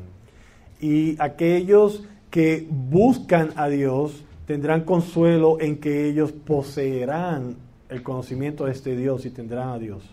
[0.80, 7.58] Y aquellos que buscan a Dios tendrán consuelo en que ellos poseerán
[7.90, 10.04] el conocimiento de este Dios y tendrán a Dios.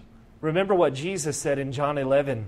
[0.41, 2.45] Remember what Jesus said in John 11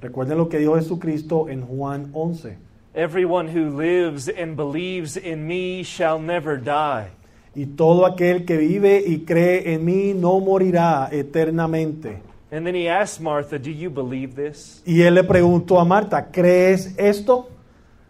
[0.00, 2.58] Recuerden lo que dijo Jesucristo en Juan 11.
[2.94, 7.08] Everyone who lives and believes in me shall never die.
[7.54, 12.20] Y todo aquel que vive y cree en mí no morirá eternamente.
[12.56, 14.80] And then he asked Martha, Do you believe this?
[14.86, 17.50] Y él le preguntó a Marta, ¿crees esto?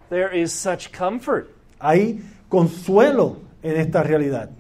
[0.09, 1.51] There is such comfort.
[1.81, 4.51] Hay consuelo en esta realidad.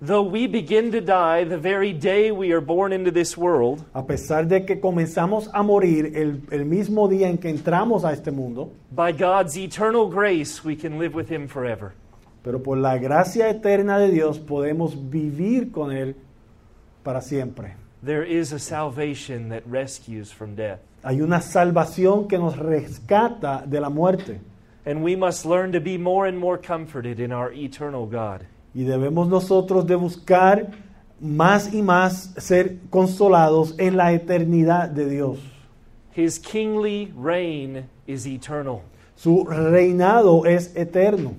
[0.00, 4.04] Though we begin to die the very day we are born into this world, A
[4.06, 8.30] pesar de que comenzamos a morir el, el mismo día en que entramos a este
[8.30, 11.92] mundo, by God's eternal grace, we can live with him forever.
[12.44, 16.14] pero por la gracia eterna de Dios podemos vivir con Él
[17.02, 17.74] para siempre.
[18.04, 20.80] There is a salvation that rescues from death.
[21.02, 24.40] Hay una salvación que nos rescata de la muerte
[24.86, 28.44] And we must learn to be more and more comforted in our eternal God.
[28.74, 30.72] y debemos nosotros de buscar
[31.20, 35.38] más y más ser consolados en la eternidad de Dios.
[36.12, 38.82] His kingly reign is eternal.
[39.16, 41.34] Su reinado es eterno,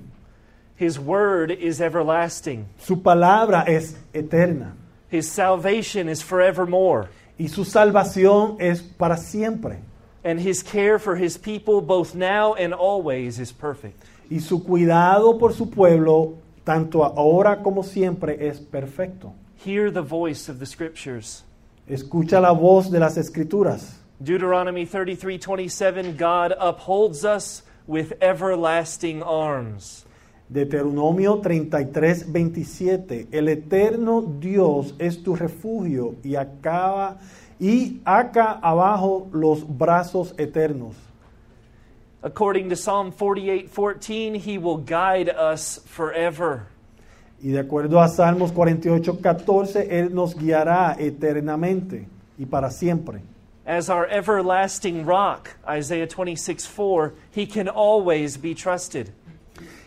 [0.78, 2.66] His word is everlasting.
[2.78, 4.74] su palabra es eterna
[5.10, 7.08] His salvation is forevermore.
[7.38, 9.78] y su salvación es para siempre.
[10.24, 14.02] And his care for his people, both now and always, is perfect.
[14.30, 19.32] Y su cuidado por su pueblo, tanto ahora como siempre, es perfecto.
[19.64, 21.44] Hear the voice of the scriptures.
[21.88, 24.00] Escucha la voz de las escrituras.
[24.20, 30.05] Deuteronomy 33 27, God upholds us with everlasting arms.
[30.48, 33.28] Deuteronomio 33, 27.
[33.32, 37.18] El eterno Dios es tu refugio y acaba
[37.58, 40.94] y acá abajo los brazos eternos.
[42.22, 46.66] According to Psalm 48:14, he will guide us forever.
[47.40, 53.20] Y de acuerdo a Salmos 48, 14, Él nos guiará eternamente y para siempre.
[53.66, 59.12] As our everlasting rock, Isaiah 26:4, he can always be trusted.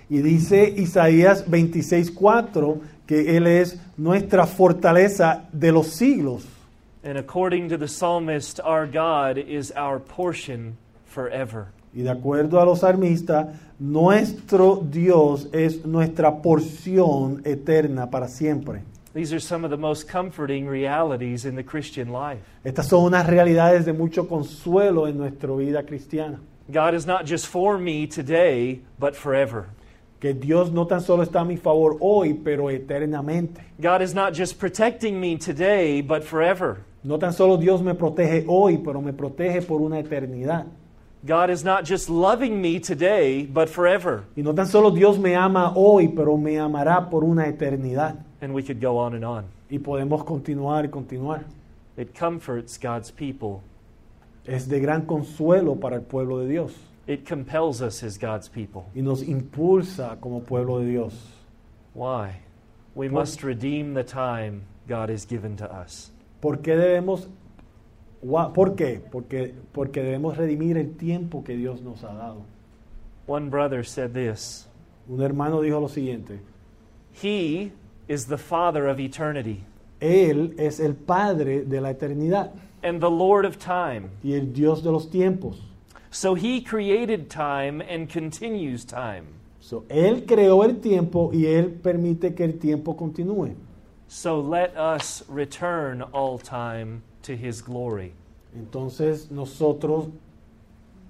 [0.10, 6.46] Y dice Isaías 26, 4 que Él es nuestra fortaleza de los siglos.
[7.04, 11.68] And according to the psalmist, our God is our portion forever.
[11.94, 13.48] Y de acuerdo a los salmistas,
[13.80, 18.84] nuestro Dios es nuestra porción eterna para siempre.
[19.14, 22.44] These are some of the most comforting realities in the Christian life.
[22.64, 26.40] Estas son unas realidades de mucho consuelo en nuestra vida cristiana.
[26.72, 29.70] God is not just for me today, but forever.
[30.20, 33.62] Que Dios no tan solo está a mi favor hoy, pero eternamente.
[33.80, 36.84] God is not just protecting me today, but forever.
[37.04, 40.66] No tan solo Dios me protege hoy, pero me protege por una eternidad.
[41.26, 44.24] God is not just loving me today, but forever.
[44.36, 48.16] Y no tan solo Dios me ama hoy, pero me amará por una eternidad.
[48.42, 49.46] And we could go on and on.
[49.70, 51.46] Y podemos continuar y continuar.
[51.98, 53.62] It comforts God's people.
[54.46, 56.74] Es de gran consuelo para el pueblo de Dios.
[57.10, 58.86] It compels us as God's people.
[58.96, 61.14] Y nos impulsa como pueblo de Dios.
[61.96, 62.36] Why?
[62.94, 66.12] We must redeem the time God has given to us.
[66.40, 67.28] ¿Por qué debemos
[68.22, 69.02] ¿Por qué?
[69.12, 72.46] Porque, porque debemos redimir el tiempo que Dios nos ha dado.
[73.26, 74.68] One brother said this
[75.08, 76.40] Un hermano dijo lo siguiente,
[77.12, 77.72] He
[78.08, 79.64] is the Father of eternity
[80.00, 82.52] Él es el Padre de la eternidad
[82.84, 84.12] and the Lord of time.
[84.24, 85.69] y el Dios de los tiempos.
[86.12, 89.26] So he created time and continues time.
[89.62, 93.56] So, él creó el tiempo y Él permite que el tiempo continúe.
[94.08, 98.14] So let us return all time to his glory.
[98.56, 100.08] Entonces nosotros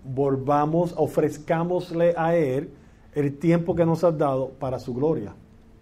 [0.04, 2.70] volvamos, ofrezcámosle a Él
[3.16, 5.34] el tiempo que nos ha dado para su gloria.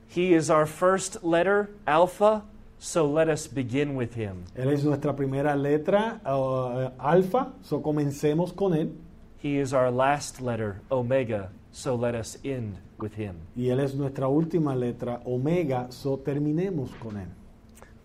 [0.07, 2.43] He is our first letter, Alpha,
[2.79, 4.43] so let us begin with him.
[4.55, 8.91] Él es nuestra primera letra, uh, alfa, so comencemos con Él.
[9.39, 13.35] He is our last letter, Omega, so let us end with him.
[13.55, 17.27] Y Él es nuestra última letra, omega, so terminemos con Él.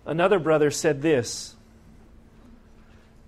[0.04, 1.56] Another brother said this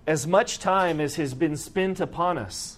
[0.05, 2.77] As much time as has been spent upon us,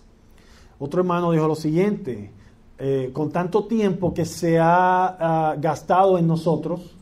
[0.80, 2.30] Otro hermano dijo lo siguiente,
[2.78, 6.94] eh, con tanto tiempo que se ha ah, gastado en nosotros,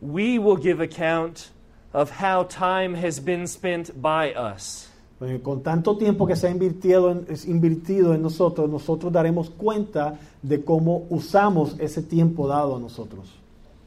[0.00, 1.50] we will give account
[1.94, 4.85] of how time has been spent by us.
[5.20, 9.48] Eh, con tanto tiempo que se ha invirtido en, es invertido en nosotros, nosotros daremos
[9.50, 13.26] cuenta de cómo usamos ese tiempo dado a nosotros.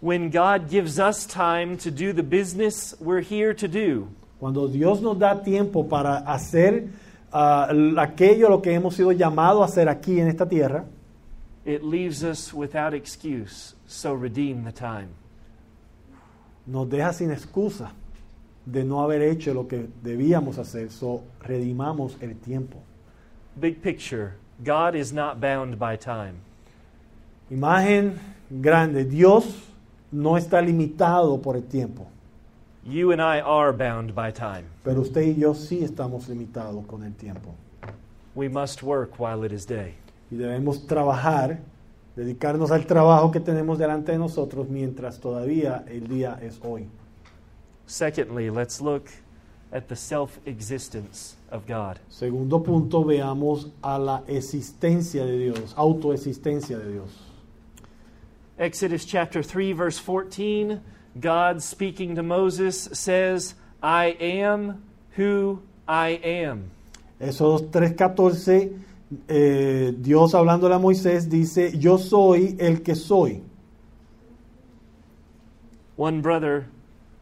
[0.02, 4.08] When God gives us time to do the business we're here to do,
[4.40, 6.88] Cuando Dios nos da tiempo para hacer
[7.34, 10.86] l- aquello lo que hemos sido llamados a hacer aquí en esta tierra,
[11.66, 13.76] it leaves us without excuse.
[13.86, 15.10] So redeem the time.
[16.66, 17.92] nos deja sin excusa
[18.72, 22.78] de no haber hecho lo que debíamos hacer, so redimamos el tiempo.
[23.56, 26.36] Big picture God is not bound by time.
[27.50, 29.46] Imagen grande, Dios
[30.12, 32.08] no está limitado por el tiempo,
[32.86, 34.66] You and I are bound by time.
[34.84, 37.54] pero usted y yo sí estamos limitados con el tiempo.
[38.36, 39.96] We must work while it is day.
[40.32, 41.60] Y debemos trabajar,
[42.16, 46.88] dedicarnos al trabajo que tenemos delante de nosotros mientras todavía el día es hoy.
[47.90, 49.10] Secondly, let's look
[49.72, 52.00] at the self existence of God.
[52.08, 57.10] Segundo punto, veamos a la existencia de Dios, autoexistencia de Dios.
[58.60, 60.82] Exodus chapter 3, verse 14,
[61.20, 64.84] God speaking to Moses says, I am
[65.16, 66.70] who I am.
[67.20, 68.72] Éxodo 3:14,
[69.28, 73.42] eh, Dios hablándole a Moisés dice, yo soy el que soy.
[75.98, 76.68] One brother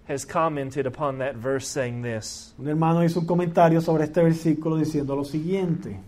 [0.07, 4.77] has commented upon that verse saying this Un hermano hizo un comentario sobre este versículo
[4.77, 5.99] diciendo lo siguiente.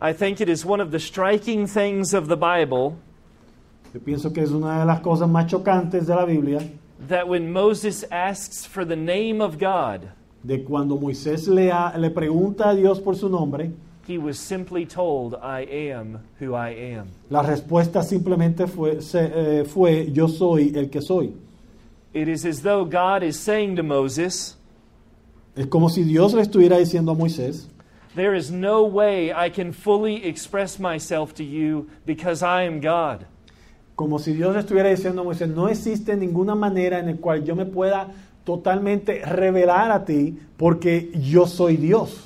[0.00, 2.96] I think it is one of the striking things of the Bible
[3.94, 6.60] Yo pienso que es una de las cosas más chocantes de la Biblia,
[7.08, 10.08] that when Moses asks for the name of God,
[10.44, 13.70] de cuando Moisés le, ha- le pregunta a Dios por su nombre,
[14.06, 17.06] he was simply told, I am who I am.
[17.30, 21.32] la respuesta simplemente fue, se- eh, fue yo soy el que soy.
[22.16, 24.56] It is as though God is saying to Moses,
[25.54, 27.68] Es como si Dios le estuviera diciendo a Moisés,
[28.14, 33.26] There is no way I can fully express myself to you because I am God.
[33.96, 37.54] Como si Dios estuviera diciendo a Moisés, no existe ninguna manera en la cual yo
[37.54, 38.08] me pueda
[38.44, 42.25] totalmente revelar a ti porque yo soy Dios.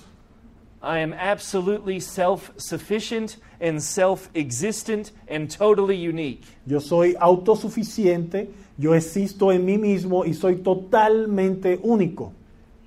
[0.82, 6.42] I am absolutely self sufficient and self existent and totally unique.
[6.66, 12.32] Yo soy autosuficiente, yo existo en mí mismo y soy totalmente único.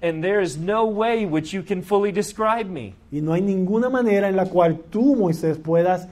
[0.01, 2.95] And there is no way which you can fully describe me.
[3.11, 6.07] Y no hay ninguna manera en la cual tú, Moisés, puedas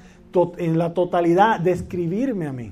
[0.59, 2.71] en la totalidad describirme a mí.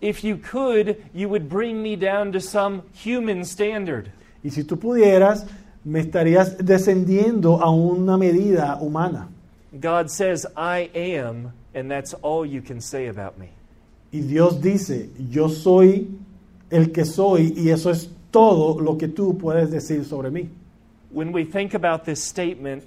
[0.00, 4.10] If you could, you would bring me down to some human standard.
[4.42, 5.46] Y si tú pudieras,
[5.84, 9.28] me estarías descendiendo a una medida humana.
[9.80, 13.48] God says, I am, and that's all you can say about me.
[14.12, 16.08] Y Dios dice, yo soy
[16.70, 20.48] el que soy y eso es todo lo que tú puedes decir sobre mí.
[21.10, 22.84] When we think about this statement,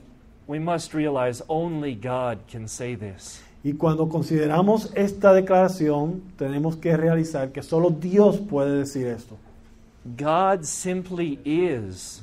[0.47, 3.41] we must realize only God can say this.
[3.63, 9.37] Y cuando consideramos esta declaración, tenemos que realizar que solo Dios puede decir esto.
[10.17, 12.21] God simply is,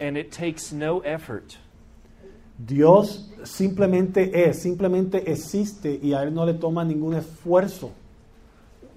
[0.00, 1.58] and it takes no effort.
[2.58, 7.92] Dios simplemente es, simplemente existe y a Él no le toma ningún esfuerzo.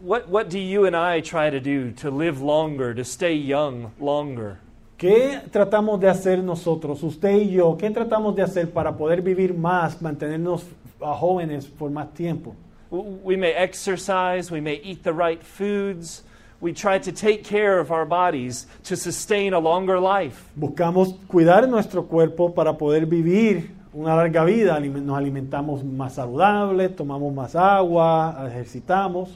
[0.02, 3.92] What, what do you and I try to do to live longer, to stay young
[4.00, 4.60] longer?
[4.98, 7.78] ¿Qué tratamos de hacer nosotros, usted y yo?
[7.78, 10.66] ¿Qué tratamos de hacer para poder vivir más, mantenernos
[11.00, 12.56] jóvenes por más tiempo?
[12.92, 16.24] We may exercise, we may eat the right foods,
[16.62, 20.44] we try to take care of our bodies to sustain a longer life.
[20.58, 24.80] Buscamos cuidar nuestro cuerpo para poder vivir una larga vida.
[24.80, 29.30] Nos alimentamos más saludable, tomamos más agua, ejercitamos.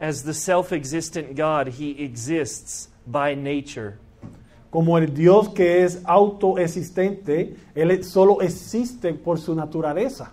[0.00, 3.98] As the self existent God, He exists by nature.
[4.70, 10.32] Como el Dios que es autoexistente, Él solo existe por su naturaleza.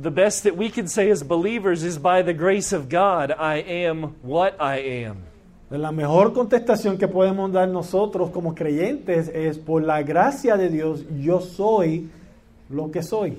[0.00, 3.56] The best that we can say as believers is by the grace of God, I
[3.56, 5.31] am what I am.
[5.78, 11.04] La mejor contestación que podemos dar nosotros como creyentes es por la gracia de Dios,
[11.18, 12.10] yo soy
[12.68, 13.38] lo que soy.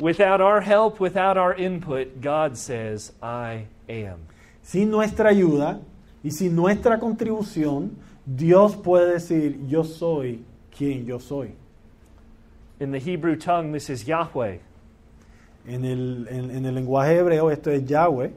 [0.00, 4.20] Without our help, without our input, God says, I am.
[4.62, 5.80] Sin nuestra ayuda
[6.24, 10.42] y sin nuestra contribución, Dios puede decir, yo soy
[10.74, 11.50] quien yo soy.
[12.80, 14.58] In the Hebrew tongue, this is Yahweh,
[15.68, 18.30] En el, en- en el lenguaje hebreo esto es Yahweh,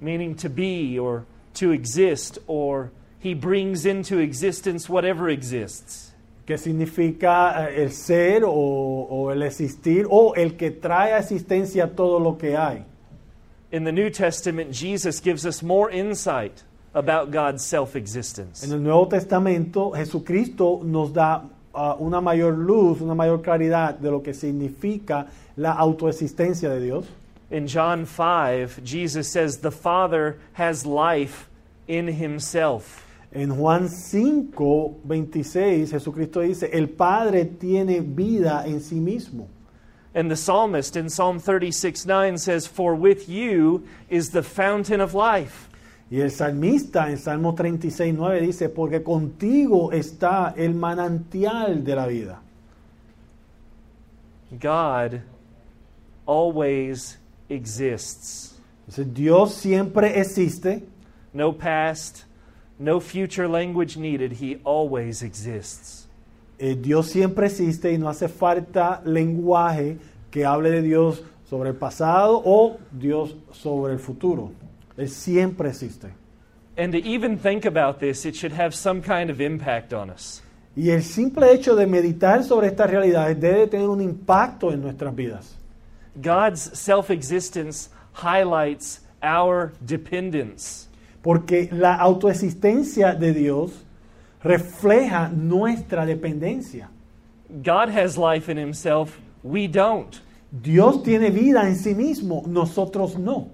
[0.00, 1.24] meaning to be or
[1.54, 6.12] to exist, or He brings into existence whatever exists.
[6.44, 11.94] que significa eh, el ser o, o el existir o el que trae a existencia
[11.94, 12.84] todo lo que hay.
[13.70, 16.62] In the New Testament, Jesus gives us more insight
[16.94, 18.64] about God's self existence.
[18.64, 21.42] En el Nuevo Testamento, Jesucristo nos da
[21.72, 25.26] ah, una mayor luz, una mayor claridad de lo que significa
[25.56, 27.06] la autoexistencia de Dios.
[27.52, 31.50] In John 5, Jesus says, The Father has life
[31.86, 33.06] in Himself.
[33.30, 39.48] En Juan 5, 26, Jesucristo dice, el Padre tiene vida en sí mismo.
[40.14, 45.12] And the psalmist in Psalm 36 9 says, For with you is the fountain of
[45.12, 45.68] life.
[46.10, 52.06] Y el salmista en Salmo 36, 9 dice, porque contigo está el manantial de la
[52.06, 52.38] vida.
[54.58, 55.22] God
[56.26, 57.16] always
[57.54, 58.60] exists.
[58.80, 60.82] Entonces, Dios siempre existe,
[61.32, 62.24] No past,
[62.78, 64.32] no future language needed.
[64.40, 66.02] He always exists.
[66.58, 69.98] eh, Dios siempre existe y no hace falta lenguaje
[70.30, 74.52] que hable de Dios sobre el pasado o Dios sobre el futuro.
[74.96, 76.08] Él siempre existe.
[76.76, 80.42] And to even think about this, it should have some kind of impact on us.
[80.76, 85.14] Y el simple hecho de meditar sobre estas realidades debe tener un impacto en nuestras
[85.14, 85.58] vidas.
[86.20, 90.88] God's self existence highlights our dependence.
[91.22, 93.72] Porque la autoexistencia de Dios
[94.44, 96.88] refleja nuestra dependencia.
[97.62, 100.20] God has life in Himself, we don't.
[100.50, 103.50] Dios tiene vida en sí mismo, nosotros no.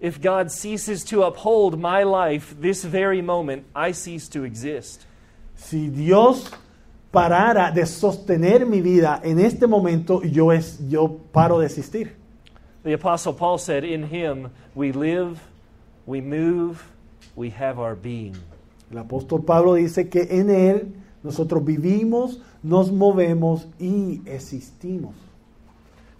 [0.00, 5.06] If God ceases to uphold my life this very moment, I cease to exist.
[5.54, 6.50] Si Dios
[7.12, 12.16] parara de sostener mi vida en este momento, yo, es, yo paro de existir.
[12.82, 15.40] The Apostle Paul said, In Him we live,
[16.06, 16.82] we move,
[17.36, 18.36] we have our being.
[18.90, 20.92] El apóstol Pablo dice que en Él
[21.22, 25.14] nosotros vivimos, nos movemos y existimos.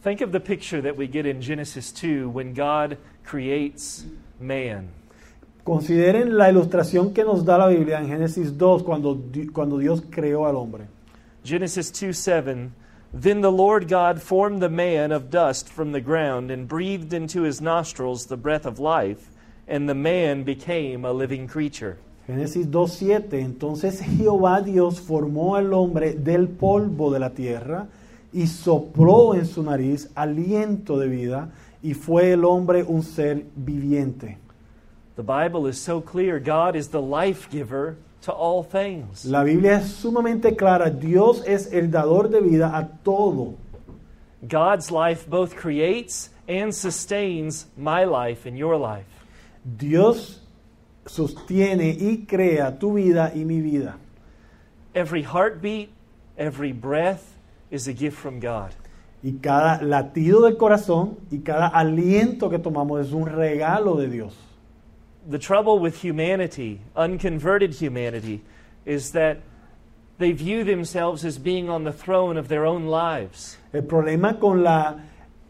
[0.02, 4.04] Think of the picture that we get in Genesis 2 when God creates
[4.40, 4.90] man.
[5.64, 9.16] Consideren la ilustración que nos da la Biblia en Génesis 2 cuando,
[9.52, 10.88] cuando Dios creó al hombre.
[11.44, 12.72] Genesis 2 7,
[13.14, 17.42] Then the Lord God formed the man of dust from the ground and breathed into
[17.42, 19.30] his nostrils the breath of life,
[19.68, 21.96] and the man became a living creature.
[22.26, 23.34] Génesis 2.7.
[23.34, 27.86] Entonces Jehová Dios formó al hombre del polvo de la tierra
[28.32, 31.52] y sopló en su nariz aliento de vida
[31.82, 34.38] y fue el hombre un ser viviente.
[35.14, 39.26] The Bible is so clear God is the life giver to all things.
[39.26, 40.90] La Biblia es sumamente clara.
[40.90, 43.58] Dios es el dador de vida a todo.
[44.46, 49.06] God's life both creates and sustains my life and your life.
[49.64, 50.40] Dios
[51.04, 53.96] sostiene y crea tu vida y mi vida.
[54.94, 55.90] Every heartbeat,
[56.38, 57.36] every breath
[57.70, 58.74] is a gift from God.
[59.22, 64.34] Y cada latido del corazón y cada aliento que tomamos es un regalo de Dios.
[65.28, 68.42] The trouble with humanity, unconverted humanity,
[68.84, 69.38] is that
[70.18, 73.56] they view themselves as being on the throne of their own lives.
[73.72, 74.96] El problema con la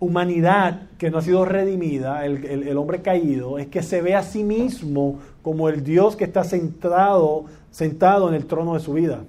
[0.00, 4.14] humanidad que no ha sido redimida, el, el- el hombre caído, es que se ve
[4.14, 8.92] a sí mismo como el Dios que está sentado, sentado en el trono de su
[8.92, 9.24] vida.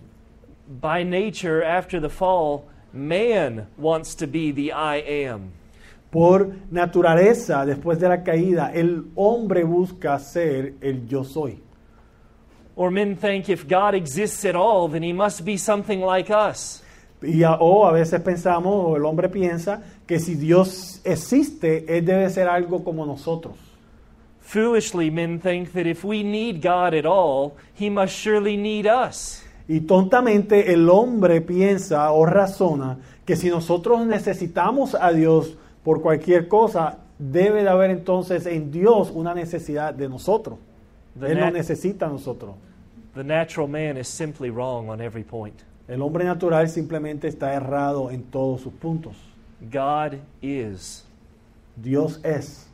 [0.82, 5.52] By nature, after the fall, man wants to be the I am.
[6.14, 11.60] Por naturaleza, después de la caída, el hombre busca ser el yo soy.
[12.76, 16.84] Or men think if God exists at all, then he must be something like us.
[17.24, 22.06] Y a, o a veces pensamos, o el hombre piensa, que si Dios existe, Él
[22.06, 23.56] debe ser algo como nosotros.
[24.40, 29.42] Foolishly, men think that if we need God at all, he must surely need us.
[29.68, 36.48] Y tontamente el hombre piensa o razona que si nosotros necesitamos a Dios por cualquier
[36.48, 40.60] cosa, debe de haber entonces en Dios una necesidad de nosotros.
[41.20, 42.56] The, Él nos necesita a nosotros.
[43.14, 45.64] the natural man is simply wrong on every point.
[45.88, 49.16] El hombre natural simplemente está errado en todos sus puntos.
[49.72, 51.04] God is.
[51.76, 52.68] Dios es.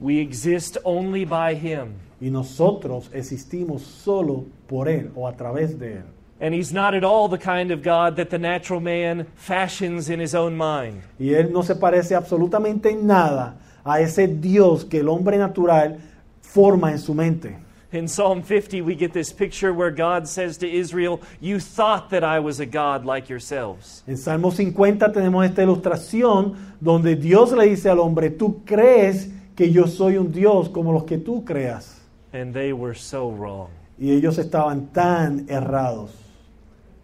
[0.00, 1.94] We exist only by him.
[2.20, 6.04] Y nosotros existimos solo por Él o a través de Él.
[6.40, 10.20] And he's not at all the kind of God that the natural man fashions in
[10.20, 11.02] his own mind.
[11.18, 15.98] Y Él no se parece absolutamente en nada a ese Dios que el hombre natural
[16.42, 17.56] forma en su mente.
[17.92, 22.24] In Psalm 50, we get this picture where God says to Israel, You thought that
[22.24, 24.02] I was a God like yourselves.
[24.06, 29.70] En Salmo 50 tenemos esta ilustración donde Dios le dice al hombre, tú crees que
[29.70, 32.00] yo soy un Dios como los que tú creas.
[32.32, 33.70] And they were so wrong.
[33.98, 36.25] Y ellos estaban tan errados.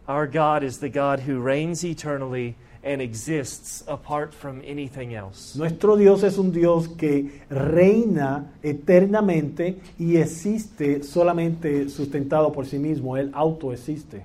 [0.09, 5.55] Our God is the God who reigns eternally and exists apart from anything else.
[5.57, 13.17] Nuestro Dios es un Dios que reina eternamente y existe solamente sustentado por sí mismo.
[13.17, 14.25] Él autoexiste.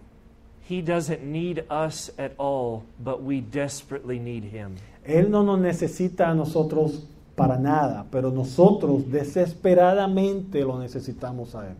[0.67, 4.75] He doesn't need us at all, but we desperately need Him.
[5.05, 7.05] Él no nos necesita a nosotros
[7.35, 11.75] para nada, pero nosotros desesperadamente lo necesitamos a Él.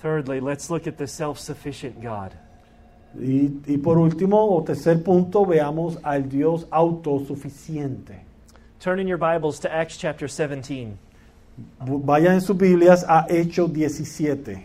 [0.00, 2.34] Thirdly, let's look at the self sufficient God.
[3.14, 8.20] Y, y por último, o tercer punto, veamos al Dios autosuficiente.
[8.78, 10.98] Turn in your Bibles to Acts chapter 17.
[11.82, 14.64] Vayan en sus Biblias a Hechos 17.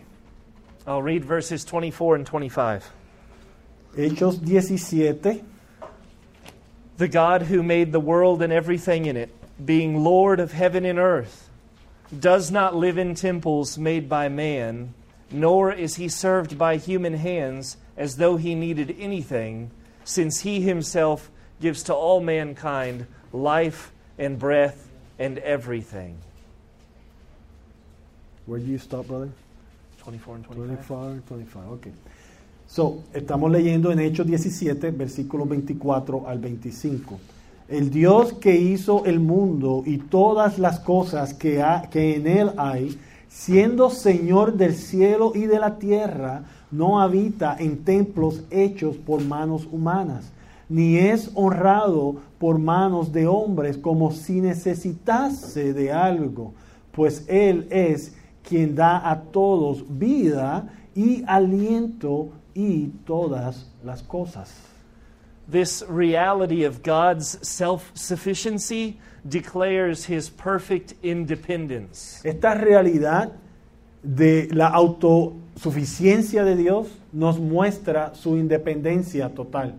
[0.86, 2.90] I'll read verses 24 and 25.
[3.94, 5.44] Hechos 17.
[6.96, 9.28] The God who made the world and everything in it,
[9.62, 11.50] being Lord of heaven and earth,
[12.18, 14.94] does not live in temples made by man,
[15.30, 19.70] nor is he served by human hands as though he needed anything,
[20.04, 26.16] since he himself gives to all mankind life and breath and everything.
[28.46, 29.30] Where do you stop, brother?
[30.02, 30.86] 24 and 25.
[30.86, 31.86] 25, 25, ok.
[32.68, 37.18] So, estamos leyendo en Hechos 17, versículos 24 al 25.
[37.68, 42.52] El Dios que hizo el mundo y todas las cosas que, ha- que en él
[42.56, 42.96] hay,
[43.36, 49.68] siendo Señor del cielo y de la tierra, no habita en templos hechos por manos
[49.70, 50.32] humanas,
[50.70, 56.54] ni es honrado por manos de hombres como si necesitase de algo,
[56.92, 64.50] pues Él es quien da a todos vida y aliento y todas las cosas.
[65.48, 68.98] This reality of God's self sufficiency
[69.28, 72.20] declares his perfect independence.
[72.24, 73.32] Esta realidad
[74.02, 79.74] de la autosuficiencia de Dios nos muestra su independencia total.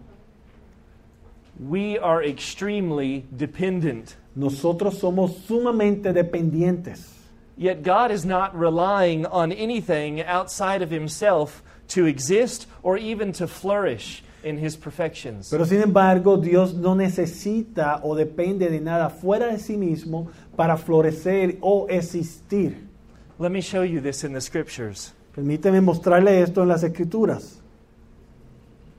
[1.59, 4.15] We are extremely dependent.
[4.35, 7.13] Nosotros somos sumamente dependientes.
[7.57, 13.47] Yet God is not relying on anything outside of himself to exist or even to
[13.47, 14.23] flourish.
[14.43, 15.49] In his perfections.
[15.49, 20.77] Pero sin embargo, Dios no necesita o depende de nada fuera de sí mismo para
[20.77, 22.87] florecer o existir.
[23.39, 25.13] Let me show you this in the scriptures.
[25.35, 27.61] Permíteme mostrarle esto en las escrituras.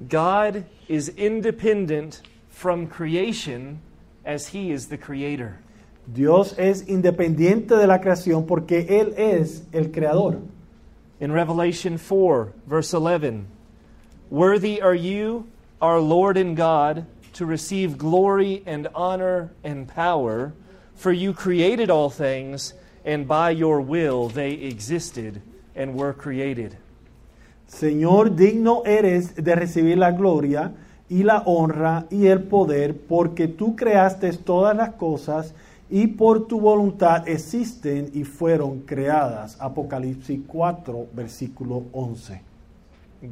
[0.08, 3.80] God is independent from creation
[4.24, 5.58] as he is the creator.
[6.06, 10.38] Dios es independiente de la creación porque Él es el creador.
[11.20, 13.46] In Revelation 4, verse 11,
[14.30, 15.48] Worthy are you,
[15.80, 20.52] our Lord and God, to receive glory and honor and power,
[20.94, 22.74] for you created all things,
[23.06, 25.40] and by your will they existed
[25.74, 26.76] and were created.
[27.70, 30.72] Señor, digno eres de recibir la gloria
[31.08, 35.54] y la honra y el poder, porque tú creaste todas las cosas
[35.88, 39.56] y por tu voluntad existen y fueron creadas.
[39.58, 42.47] Apocalipsis 4, versículo 11.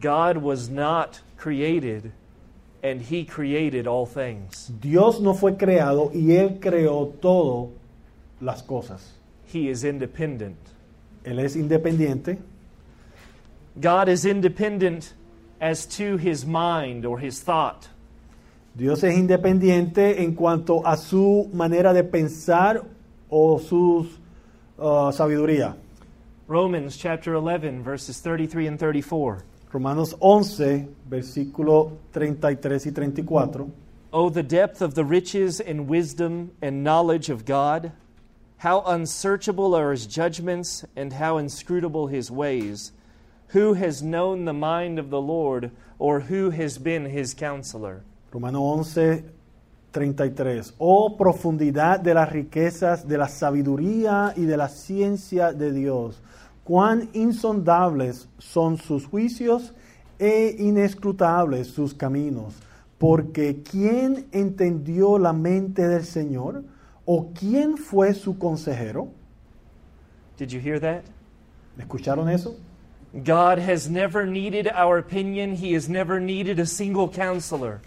[0.01, 2.12] God was not created,
[2.82, 4.66] and he created all things.
[4.80, 7.72] Dios no fue creado y Él creó todo
[8.41, 9.12] las cosas.
[9.47, 10.57] He is independent.
[11.24, 12.39] Él es independiente.
[13.80, 15.12] God is independent
[15.61, 17.89] as to his mind or his thought.
[18.76, 22.84] Dios es independiente en cuanto a su manera de pensar
[23.30, 24.09] o su
[24.78, 25.74] uh, sabiduría.
[26.47, 29.43] Romans chapter 11, verses 33 and 34.
[29.77, 33.70] Romanos 11, versículo 33 y 34.
[34.11, 37.93] Oh, the depth of the riches and wisdom and knowledge of God!
[38.57, 42.93] How unsearchable are his judgments and how inscrutable his ways!
[43.49, 48.03] Who has known the mind of the Lord, or who has been his counselor?
[48.33, 49.24] Romano 11,
[49.93, 50.72] 33.
[50.79, 56.18] Oh profundidad de las riquezas, de la sabiduría y de la ciencia de Dios.
[56.67, 59.73] Cuán insondables son sus juicios
[60.19, 62.55] e inescrutables sus caminos.
[62.99, 66.64] Porque ¿quién entendió la mente del Señor?
[67.05, 69.09] ¿O quién fue su consejero?
[70.39, 71.05] Did you hear that?
[71.79, 72.57] ¿Escucharon eso?
[73.12, 77.81] God has never needed our opinion, He has never needed a single counselor.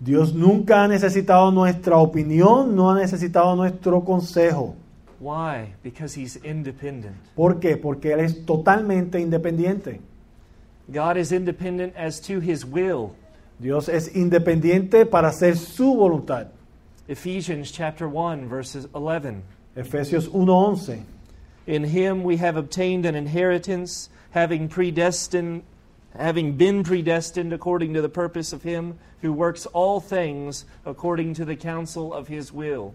[0.00, 4.74] Dios nunca ha necesitado nuestra opinión, no ha necesitado nuestro consejo.
[5.18, 5.74] Why?
[5.82, 7.16] Because He's independent.
[7.36, 7.80] ¿Por qué?
[7.80, 10.00] Porque Él es totalmente independiente.
[10.90, 13.14] God is independent as to His will.
[13.60, 16.48] Dios es independiente para hacer su voluntad.
[17.08, 19.42] Ephesians chapter 1, verses 11.
[19.76, 21.04] Efesios 1:11.
[21.66, 25.62] In him we have obtained an inheritance, having predestined
[26.16, 31.44] having been predestined according to the purpose of him who works all things according to
[31.44, 32.94] the counsel of his will.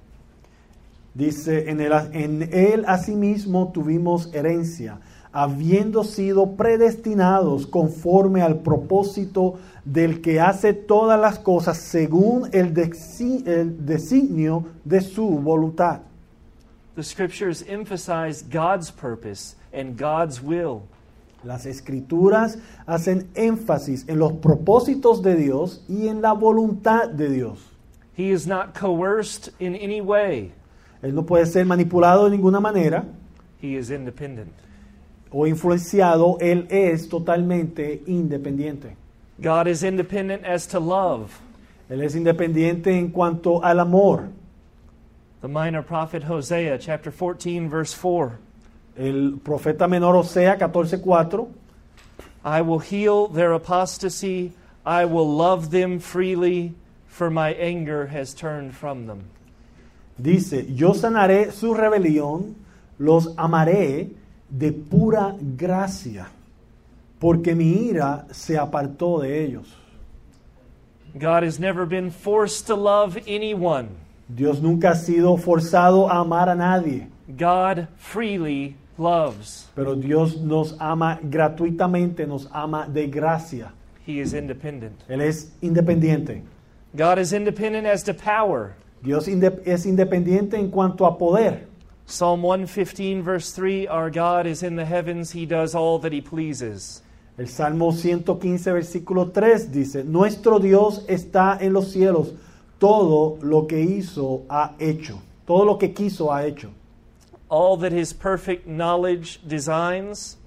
[1.13, 4.99] Dice, en él, en él asimismo tuvimos herencia,
[5.31, 9.55] habiendo sido predestinados conforme al propósito
[9.85, 16.01] del que hace todas las cosas según el, desi- el designio de su voluntad.
[16.95, 20.81] The scriptures emphasize God's purpose and God's will.
[21.43, 27.59] Las escrituras hacen énfasis en los propósitos de Dios y en la voluntad de Dios.
[28.17, 30.51] He is not coerced in any way.
[31.01, 33.05] Él no puede ser manipulado de ninguna manera
[33.61, 34.51] He is independent.
[35.31, 38.95] o influenciado, él es totalmente independiente.
[39.41, 41.39] God is independent as to love.
[41.89, 44.29] Él es independiente en cuanto al amor.
[45.41, 48.37] The minor prophet Hosea chapter 14 verse 4.
[48.97, 51.47] El profeta menor Osea 14:4
[52.43, 54.51] I will heal their apostasy.
[54.85, 56.73] I will love them freely,
[57.07, 59.23] for my anger has turned from them.
[60.19, 62.55] Dice, yo sanaré su rebelión,
[62.97, 64.09] los amaré
[64.49, 66.27] de pura gracia,
[67.19, 69.75] porque mi ira se apartó de ellos.
[71.17, 73.89] God has never been forced to love anyone.
[74.27, 79.69] Dios nunca ha sido forzado a amar a nadie, God freely loves.
[79.75, 83.71] pero Dios nos ama gratuitamente, nos ama de gracia.
[84.05, 84.99] He is independent.
[85.07, 86.43] Él es independiente.
[86.95, 88.75] God is independent as to power.
[89.01, 91.67] Dios inde- es independiente en cuanto a poder.
[92.05, 96.21] Psalm 115, verse 3 Our God is in the heavens, He does all that He
[96.21, 97.03] pleases.
[97.37, 102.33] El Salmo 115, versículo 3 dice, Nuestro Dios está en los cielos,
[102.79, 106.69] todo lo que hizo ha hecho, todo lo que quiso ha hecho.
[107.47, 110.37] All that His perfect knowledge designs,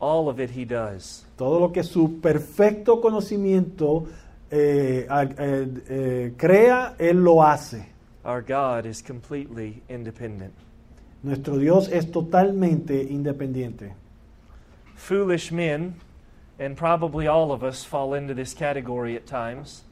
[0.00, 1.26] all of it He does.
[1.36, 4.06] Todo lo que su perfecto conocimiento
[4.50, 7.86] eh, eh, eh, crea, Él lo hace.
[8.24, 10.52] Our God is completely independent.
[11.22, 13.94] Nuestro Dios es totalmente independiente.
[14.94, 15.94] Foolish men
[16.58, 19.84] and probably all of us fall into this category at times.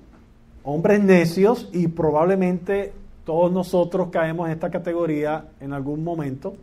[0.64, 2.92] Hombres necios y probablemente
[3.24, 6.56] todos nosotros caemos en esta categoría en algún momento.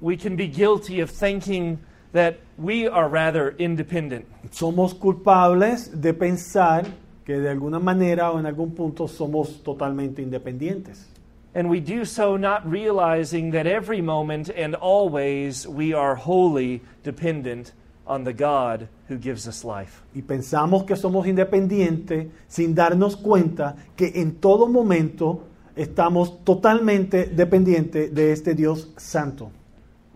[0.00, 1.78] We can be guilty of thinking
[2.12, 4.26] that we are rather independent.
[4.50, 6.84] Somos culpables de pensar
[7.26, 11.08] que de alguna manera o en algún punto somos totalmente independientes.
[11.54, 17.72] And we do so not realizing that every moment and always we are wholly dependent
[18.06, 20.02] on the God who gives us life.
[20.14, 28.14] Y pensamos que somos independientes sin darnos cuenta que en todo momento estamos totalmente dependientes
[28.14, 29.50] de este Dios santo.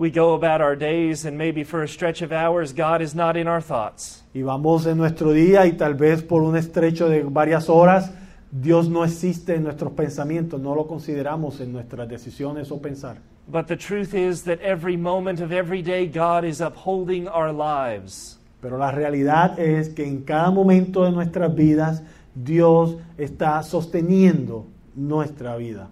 [0.01, 3.37] We go about our days, and maybe for a stretch of hours, God is not
[3.37, 4.25] in our thoughts.
[4.33, 8.11] Y vamos en nuestro día y tal vez por un estrecho de varias horas,
[8.51, 13.19] Dios no existe en nuestros pensamientos, no lo consideramos en nuestras decisiones o pensar.
[13.47, 18.39] But the truth is that every moment of every day, God is upholding our lives.
[18.63, 22.03] Pero la realidad es que en cada momento de nuestras vidas,
[22.35, 25.91] Dios está sosteniendo nuestra vida.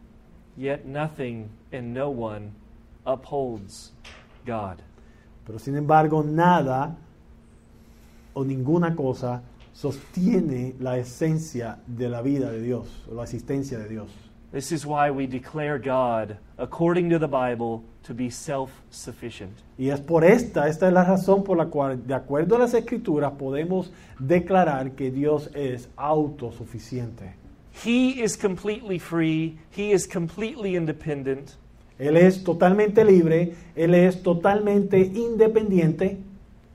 [0.56, 2.52] Yet nothing and no one
[3.08, 3.92] upholds
[4.44, 4.82] God.
[5.44, 6.96] Pero sin embargo, nada
[8.34, 9.42] o ninguna cosa
[9.72, 14.10] sostiene la esencia de la vida de Dios, o la existencia de Dios.
[14.50, 19.52] This is why we declare God, according to the Bible, to be self sufficient.
[19.78, 22.72] Y es por esta, esta es la razón por la cual, de acuerdo a las
[22.72, 27.34] escrituras, podemos declarar que Dios es autosuficiente.
[27.84, 31.56] He is completely free, He is completely independent,
[31.98, 36.18] Él es totalmente libre, Él es totalmente independiente,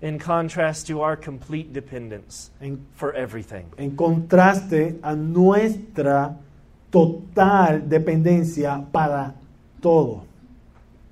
[0.02, 3.64] in contrast to our complete dependence en, for everything.
[3.78, 6.36] en contraste a nuestra
[6.92, 9.34] total dependencia para
[9.82, 10.26] todo.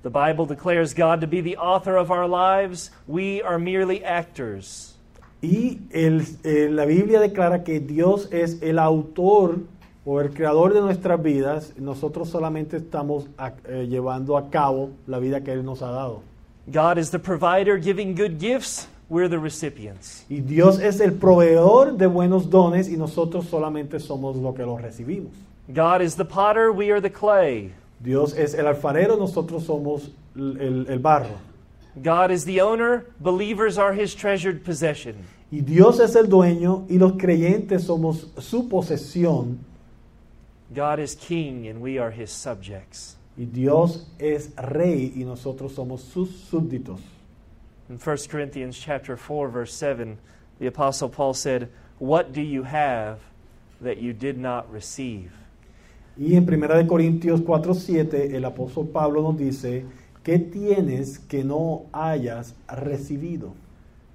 [0.02, 2.90] The Bible declares God to be the author of our lives.
[3.06, 4.94] We are merely actors.
[5.40, 9.60] Y el- eh, la Biblia declara que Dios es el autor
[10.04, 11.72] o el creador de nuestras vidas.
[11.78, 16.22] Nosotros solamente estamos a- eh, llevando a cabo la vida que Él nos ha dado.
[16.66, 18.88] God is the provider giving good gifts.
[19.08, 20.24] We're the recipients.
[20.30, 24.80] Y Dios es el proveedor de buenos dones y nosotros solamente somos lo que los
[24.80, 25.32] recibimos.
[25.68, 26.70] God is the potter.
[26.70, 27.72] We are the clay.
[28.00, 31.36] Dios es el alfarero, nosotros somos el, el- el barro.
[32.02, 33.04] God is the owner.
[33.20, 35.14] Believers are his treasured possession.
[35.50, 39.58] Y Dios es el dueño y los creyentes somos su posesión.
[40.74, 43.16] God is king and we are his subjects.
[43.36, 47.00] Y Dios es rey y nosotros somos sus súbditos.
[47.88, 50.18] In 1 Corinthians chapter 4 verse 7,
[50.58, 51.68] the apostle Paul said,
[51.98, 53.20] "What do you have
[53.80, 55.32] that you did not receive?"
[56.16, 59.86] Y en 1 Corintios 4:7 el apóstol Pablo nos dice,
[60.22, 63.54] ¿qué tienes que no hayas recibido?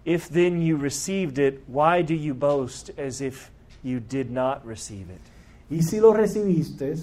[0.06, 3.52] If then you received it, why do you boast as if
[3.84, 5.22] you did not receive it?
[5.70, 6.96] Y si lo recibiste,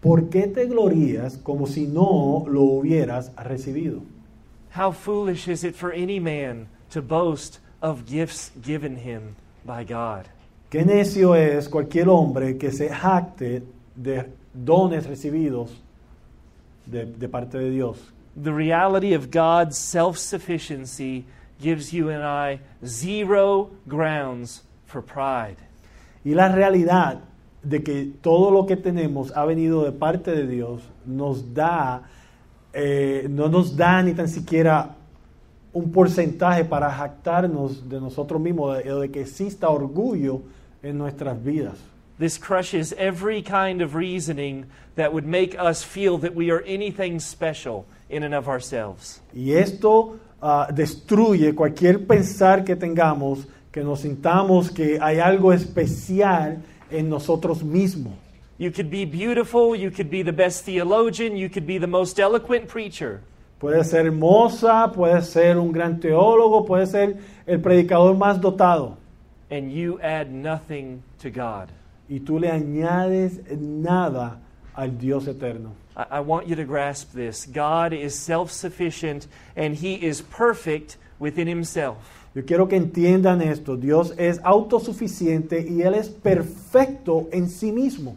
[0.00, 4.00] ¿por qué te glorías como si no lo hubieras recibido?
[4.76, 10.26] How foolish is it for any man to boast of gifts given him by God?
[10.70, 13.62] Qué necio es cualquier hombre que se jacte
[13.96, 15.70] de dones recibidos
[16.86, 17.98] de, de parte de Dios.
[18.36, 21.24] The reality of God's self sufficiency
[21.60, 25.56] gives you and I zero grounds for pride.
[26.24, 27.22] Y la realidad
[27.68, 32.02] de que todo lo que tenemos ha venido de parte de Dios nos da,
[32.72, 34.96] eh, no nos da ni tan siquiera
[35.72, 40.42] un porcentaje para jactarnos de nosotros mismos, de, de que exista orgullo
[40.82, 41.76] en nuestras vidas.
[42.18, 44.66] This crushes every kind of reasoning
[44.96, 49.20] that would make us feel that we are anything special in and of ourselves.
[49.32, 56.58] Y esto ah, destruye cualquier pensar que tengamos, que nos sintamos que hay algo especial
[56.90, 58.14] en nosotros mismos.
[58.58, 62.18] You could be beautiful, you could be the best theologian, you could be the most
[62.18, 63.20] eloquent preacher.
[63.60, 68.96] Puede ser hermosa, puede ser un gran teólogo, puede ser el predicador más dotado.
[69.50, 71.70] and you add nothing to God.
[72.08, 74.38] Y tú le añades nada
[74.76, 75.74] al Dios eterno.
[75.96, 77.46] I, I want you to grasp this.
[77.46, 79.26] God is self sufficient
[79.56, 82.17] and He is perfect within Himself.
[82.34, 83.76] Yo quiero que entiendan esto.
[83.76, 88.16] Dios es autosuficiente y Él es perfecto en sí mismo.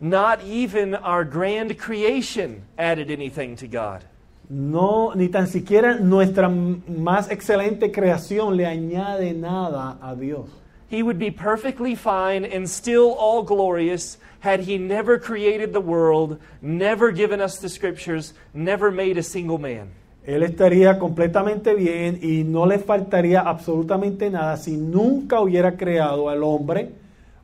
[0.00, 4.04] Not even our grand creation added anything to God.
[4.50, 10.50] No, ni tan siquiera nuestra más excelente creación le añade nada a Dios.
[10.88, 16.38] He would be perfectly fine and still all glorious had He never created the world,
[16.60, 19.92] never given us the scriptures, never made a single man.
[20.26, 26.42] Él estaría completamente bien y no le faltaría absolutamente nada si nunca hubiera creado al
[26.42, 26.92] hombre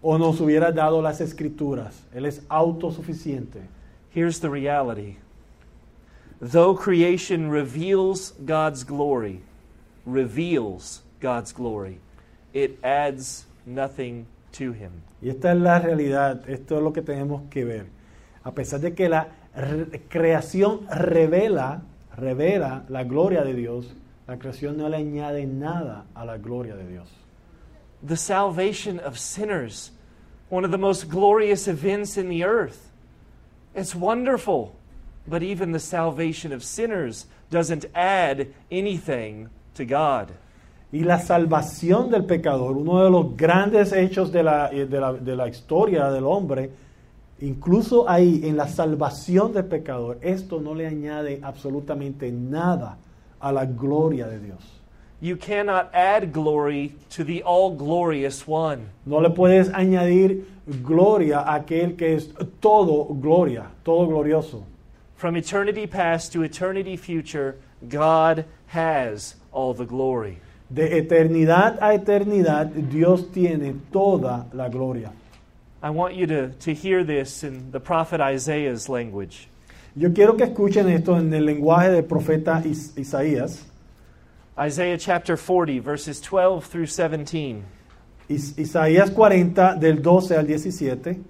[0.00, 2.02] o nos hubiera dado las escrituras.
[2.14, 3.60] Él es autosuficiente.
[4.14, 5.16] Here's the reality
[6.40, 9.42] though creation reveals God's glory,
[10.06, 11.98] reveals God's glory,
[12.54, 14.90] it adds nothing to him.
[15.22, 17.86] Y esta es la realidad, esto es lo que tenemos que ver.
[18.42, 21.82] A pesar de que la re- creación revela,
[22.16, 23.86] revela la gloria de Dios,
[24.26, 27.08] la creación no le añade nada a la gloria de Dios.
[28.02, 29.90] The salvation of sinners,
[30.48, 32.90] one of the most glorious events in the earth.
[33.74, 34.74] It's wonderful.
[35.26, 40.32] But even the salvation of sinners doesn't add anything to God.
[40.92, 45.12] Y la salvación del pecador, uno de los grandes hechos de la, eh, de la,
[45.12, 46.70] de la historia del hombre,
[47.40, 52.98] incluso ahí en la salvación del pecador, esto no le añade absolutamente nada
[53.40, 54.80] a la gloria de Dios.
[55.22, 58.88] You cannot add glory to the all glorious one.
[59.04, 60.46] No le puedes añadir
[60.82, 62.28] gloria a aquel que es
[62.60, 64.64] todo gloria, todo glorioso.
[65.16, 70.38] From eternity past to eternity future, God has all the glory.
[70.72, 75.12] De eternidad a eternidad, Dios tiene toda la gloria.
[75.82, 79.48] I want you to, to hear this in the prophet Isaiah's language.
[79.96, 83.62] Yo quiero que escuchen esto en el lenguaje del profeta Is- Isaías.
[84.58, 87.64] Isaiah chapter 40, verses 12 through 17.
[88.28, 91.24] Is- Isaías 40, del 12 al 17.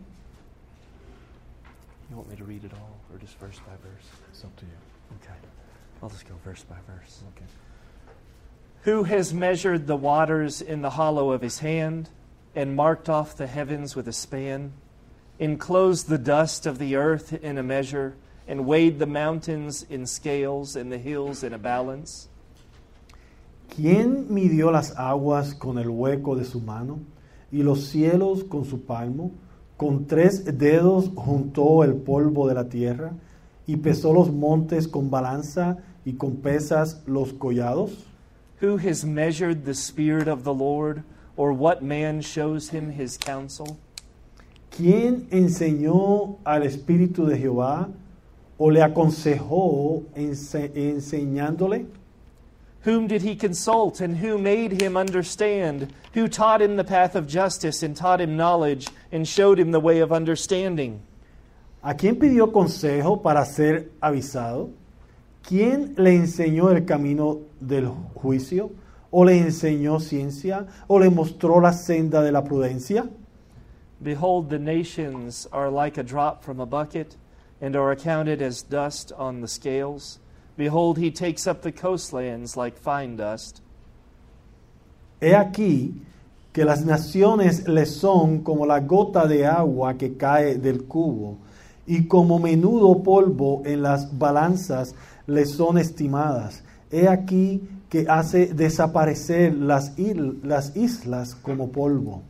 [2.10, 4.06] You want me to read it all or just verse by verse?
[4.32, 4.72] It's up to you.
[5.22, 5.38] Okay.
[6.02, 7.22] I'll just go verse by verse.
[7.36, 7.46] Okay.
[8.82, 12.08] Who has measured the waters in the hollow of his hand
[12.54, 14.72] and marked off the heavens with a span,
[15.38, 18.14] enclosed the dust of the earth in a measure,
[18.46, 22.28] and weighed the mountains in scales and the hills in a balance?
[23.68, 26.98] ¿Quién midió las aguas con el hueco de su mano
[27.52, 29.30] y los cielos con su palmo?
[29.76, 33.12] Con tres dedos juntó el polvo de la tierra
[33.66, 38.04] y pesó los montes con balanza y con pesas los collados.
[38.60, 41.04] Who has measured the Spirit of the Lord,
[41.40, 43.78] or what man shows him his counsel?
[44.70, 47.88] ¿Quién enseñó al Espíritu de Jehová
[48.58, 51.86] o le aconsejó ense- enseñándole?
[52.84, 55.88] Whom did he consult, and who made him understand?
[56.12, 59.80] Who taught him the path of justice, and taught him knowledge, and showed him the
[59.80, 61.00] way of understanding?
[61.82, 64.70] ¿A quién pidió consejo para ser avisado?
[65.42, 68.70] ¿Quién le enseñó el camino del juicio?
[69.10, 70.66] ¿O le enseñó ciencia?
[70.86, 73.08] ¿O le mostró la senda de la prudencia?
[74.02, 77.16] Behold, the nations are like a drop from a bucket,
[77.60, 80.18] and are accounted as dust on the scales.
[80.56, 83.60] Behold, he takes up the coastlands like fine dust.
[85.20, 85.94] He aquí
[86.52, 91.36] que las naciones le son como la gota de agua que cae del cubo,
[91.86, 94.94] y como menudo polvo en las balanzas
[95.26, 96.62] le son estimadas.
[96.90, 102.22] He aquí que hace desaparecer las, il- las islas como polvo.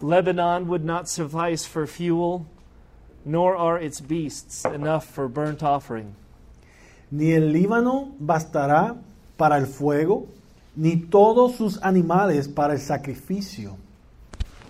[0.00, 2.46] Lebanon would not suffice for fuel,
[3.24, 6.14] nor are its beasts enough for burnt offering.
[7.10, 8.96] Ni el Líbano bastará
[9.38, 10.26] para el fuego,
[10.76, 13.76] ni todos sus animales para el sacrificio.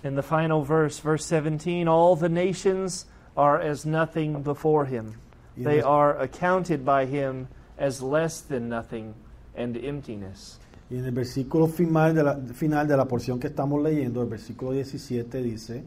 [0.03, 3.05] In the final verse, verse 17, all the nations
[3.35, 5.15] are as nothing before him.
[5.57, 7.47] They are accounted by him
[7.77, 9.13] as less than nothing
[9.57, 10.59] and emptiness.
[10.89, 14.27] Y en el versículo final de, la, final de la porción que estamos leyendo, el
[14.29, 15.83] versículo 17 dice,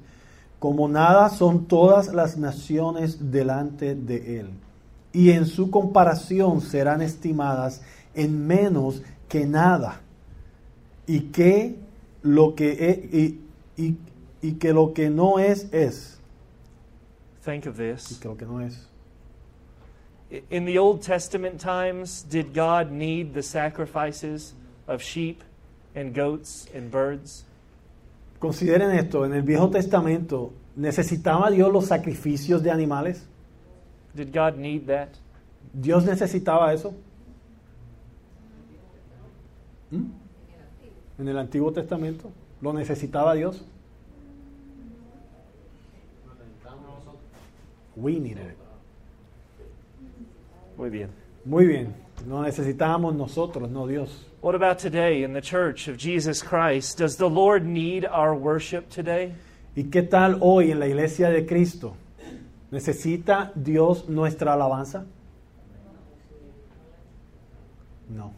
[0.59, 4.51] como nada son todas las naciones delante de él,
[5.12, 7.80] y en su comparación serán estimadas
[8.14, 10.01] en menos que nada,
[11.07, 11.76] y que
[12.22, 13.16] lo que, e-
[13.76, 13.97] y, y-
[14.43, 16.18] y que, lo que no es es,
[17.45, 18.18] Think of y this.
[18.20, 18.88] que lo que no es.
[20.31, 24.55] In the Old Testament times, did God need the sacrifices
[24.87, 25.43] of sheep
[25.95, 27.45] and goats and birds?
[28.39, 33.26] Consideren esto, en el Viejo Testamento, ¿necesitaba Dios los sacrificios de animales?
[34.14, 35.09] Did God need that?
[35.72, 36.95] ¿Dios necesitaba eso?
[39.91, 40.11] ¿Mm?
[41.18, 43.64] En el Antiguo Testamento, ¿lo necesitaba Dios?
[47.97, 48.58] We needed it.
[50.79, 51.11] Muy bien.
[51.45, 54.24] Muy bien, necesitábamos nosotros, no Dios.
[54.41, 56.99] What about today in the church of Jesus Christ?
[56.99, 59.35] Does the Lord need our worship today?
[59.74, 61.97] ¿Y qué tal hoy en la iglesia de Cristo?
[62.70, 65.05] ¿Necesita Dios nuestra alabanza?
[68.09, 68.33] No.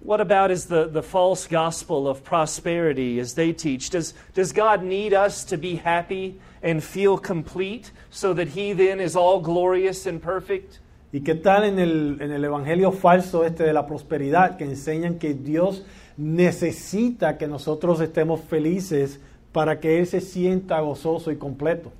[0.00, 3.88] What about is the, the false gospel of prosperity as they teach?
[3.88, 9.00] Does, does God need us to be happy and feel complete so that He then
[9.00, 10.80] is all glorious and perfect?
[11.14, 15.20] ¿Y qué tal en el, en el evangelio falso este de la prosperidad que enseñan
[15.20, 15.86] que Dios
[16.16, 19.20] necesita que nosotros estemos felices
[19.52, 21.92] para que Él se sienta gozoso y completo?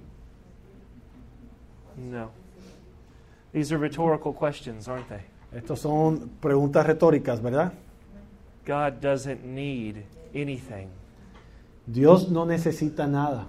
[2.11, 2.31] No.
[3.53, 5.21] These are rhetorical questions, aren't they?
[5.57, 7.73] Estas son preguntas retóricas, ¿verdad?
[8.67, 9.99] God doesn't need
[10.35, 10.89] anything.
[11.87, 13.47] Dios no necesita nada.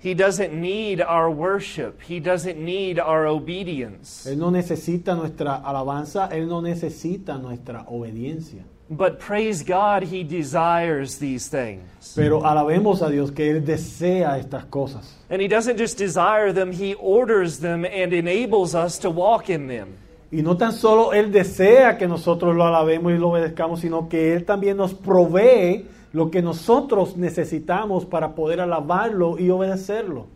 [0.00, 2.00] He doesn't need our worship.
[2.02, 4.26] He doesn't need our obedience.
[4.26, 8.62] Él no necesita nuestra alabanza, Él no necesita nuestra obediencia.
[8.90, 12.14] But praise God, He desires these things.
[12.14, 15.16] Pero alabemos a Dios que Él desea estas cosas.
[15.28, 19.66] And He doesn't just desire them, He orders them and enables us to walk in
[19.66, 19.96] them.
[20.30, 24.32] Y no tan solo Él desea que nosotros lo alabemos y lo obedezcamos, sino que
[24.32, 30.26] Él también nos provee lo que nosotros necesitamos para poder alabarlo y obedecerlo.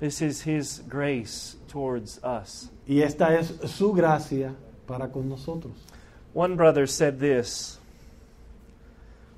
[0.00, 2.70] This is His grace towards us.
[2.86, 4.54] Y esta es su gracia
[4.86, 5.72] para con nosotros.
[6.32, 7.78] One brother said this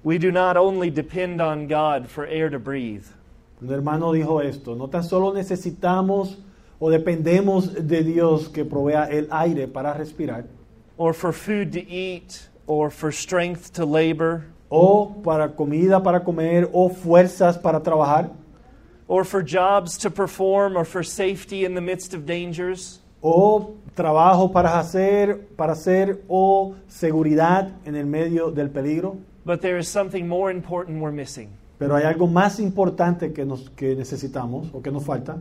[0.02, 3.06] We do not only depend on God for air to breathe,
[3.60, 6.36] Un hermano dijo esto, no tan solo necesitamos
[6.78, 10.44] o dependemos de Dios que provea el aire para respirar,
[10.98, 16.68] or for food to eat, or for strength to labor, o para comida para comer,
[16.72, 18.30] o fuerzas para trabajar,
[19.08, 23.00] or for jobs to perform, or for safety in the midst of dangers.
[23.20, 29.16] o trabajo para hacer, para hacer, o seguridad en el medio del peligro.
[29.44, 31.48] But there is something more important we're missing.
[31.78, 35.38] Pero hay algo más importante que, nos, que necesitamos o que nos falta.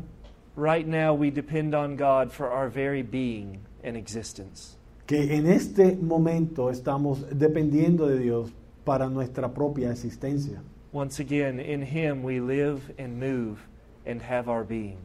[0.55, 4.78] Right now, we depend on God for our very being and existence.
[5.05, 8.51] Que en este momento estamos dependiendo de Dios
[8.86, 10.62] para nuestra propia existencia.
[10.94, 13.58] Once again, in Him we live and move
[14.06, 14.98] and have our being.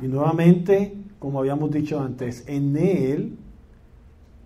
[0.00, 3.36] Y nuevamente, como habíamos dicho antes, en Él,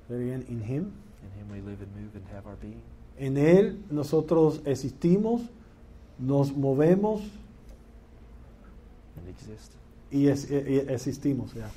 [0.09, 2.81] again, in Him, In Him we live and move and have our being.
[3.18, 5.41] en Él nosotros existimos,
[6.18, 7.22] nos movemos
[9.16, 9.72] And exist.
[10.12, 11.55] y, es- y existimos.
[11.55, 11.68] ya.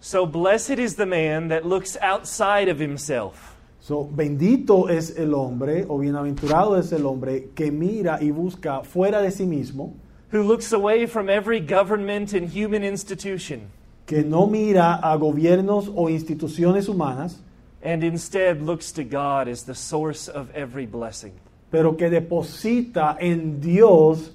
[0.00, 3.56] So blessed is the man that looks outside of himself.
[3.80, 9.22] So, bendito es el hombre, o bienaventurado es el hombre que mira y busca fuera
[9.22, 9.94] de sí mismo,
[10.32, 13.70] who looks away from every government and human institution
[14.06, 17.42] que no mira a gobiernos o instituciones humanas,
[17.82, 21.32] and instead looks to God as the source of every blessing.
[21.70, 24.32] pero que deposita en Dios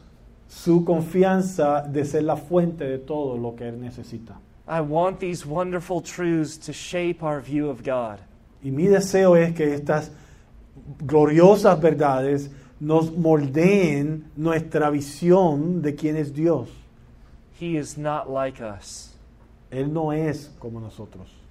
[0.47, 4.39] su confianza de ser la fuente de todo lo que él necesita.
[4.67, 8.19] I want these wonderful truths to shape our view of God.
[8.63, 10.11] Y mi deseo es que estas
[10.99, 12.49] gloriosas verdades
[12.79, 16.69] nos moldeen nuestra visión de quién es Dios.
[17.59, 19.15] He is not like us,
[19.69, 21.43] Él no es como nosotros.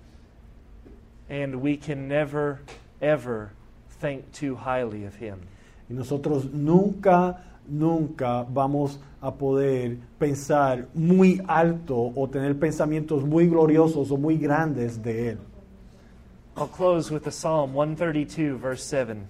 [1.32, 2.60] and we can never,
[3.00, 3.52] ever
[4.00, 5.40] think too highly of Him.
[5.88, 14.10] Y nosotros nunca, nunca vamos a poder pensar muy alto o tener pensamientos muy gloriosos
[14.10, 15.38] o muy grandes de Él.
[16.57, 19.26] I'll close with the Psalm 132, verse 7.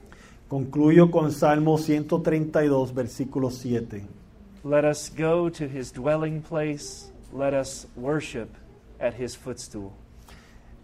[0.48, 4.08] Concluyo con Salmo 132, versículo 7.
[4.64, 8.48] Let us go to His dwelling place, let us worship
[9.00, 9.92] at His footstool.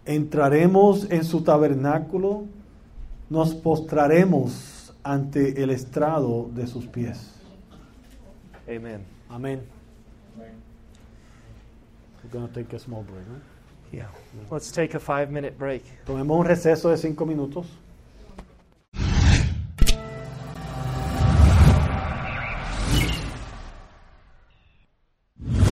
[0.05, 2.47] Entraremos en su tabernáculo,
[3.29, 7.35] nos postraremos ante el estrado de sus pies.
[8.67, 9.05] Amen.
[9.29, 9.61] Amén.
[12.23, 13.58] We're gonna take a small break, ¿no?
[13.91, 14.07] Yeah.
[14.51, 15.83] Let's take a five minute break.
[16.05, 17.65] Tomemos un receso de cinco minutos.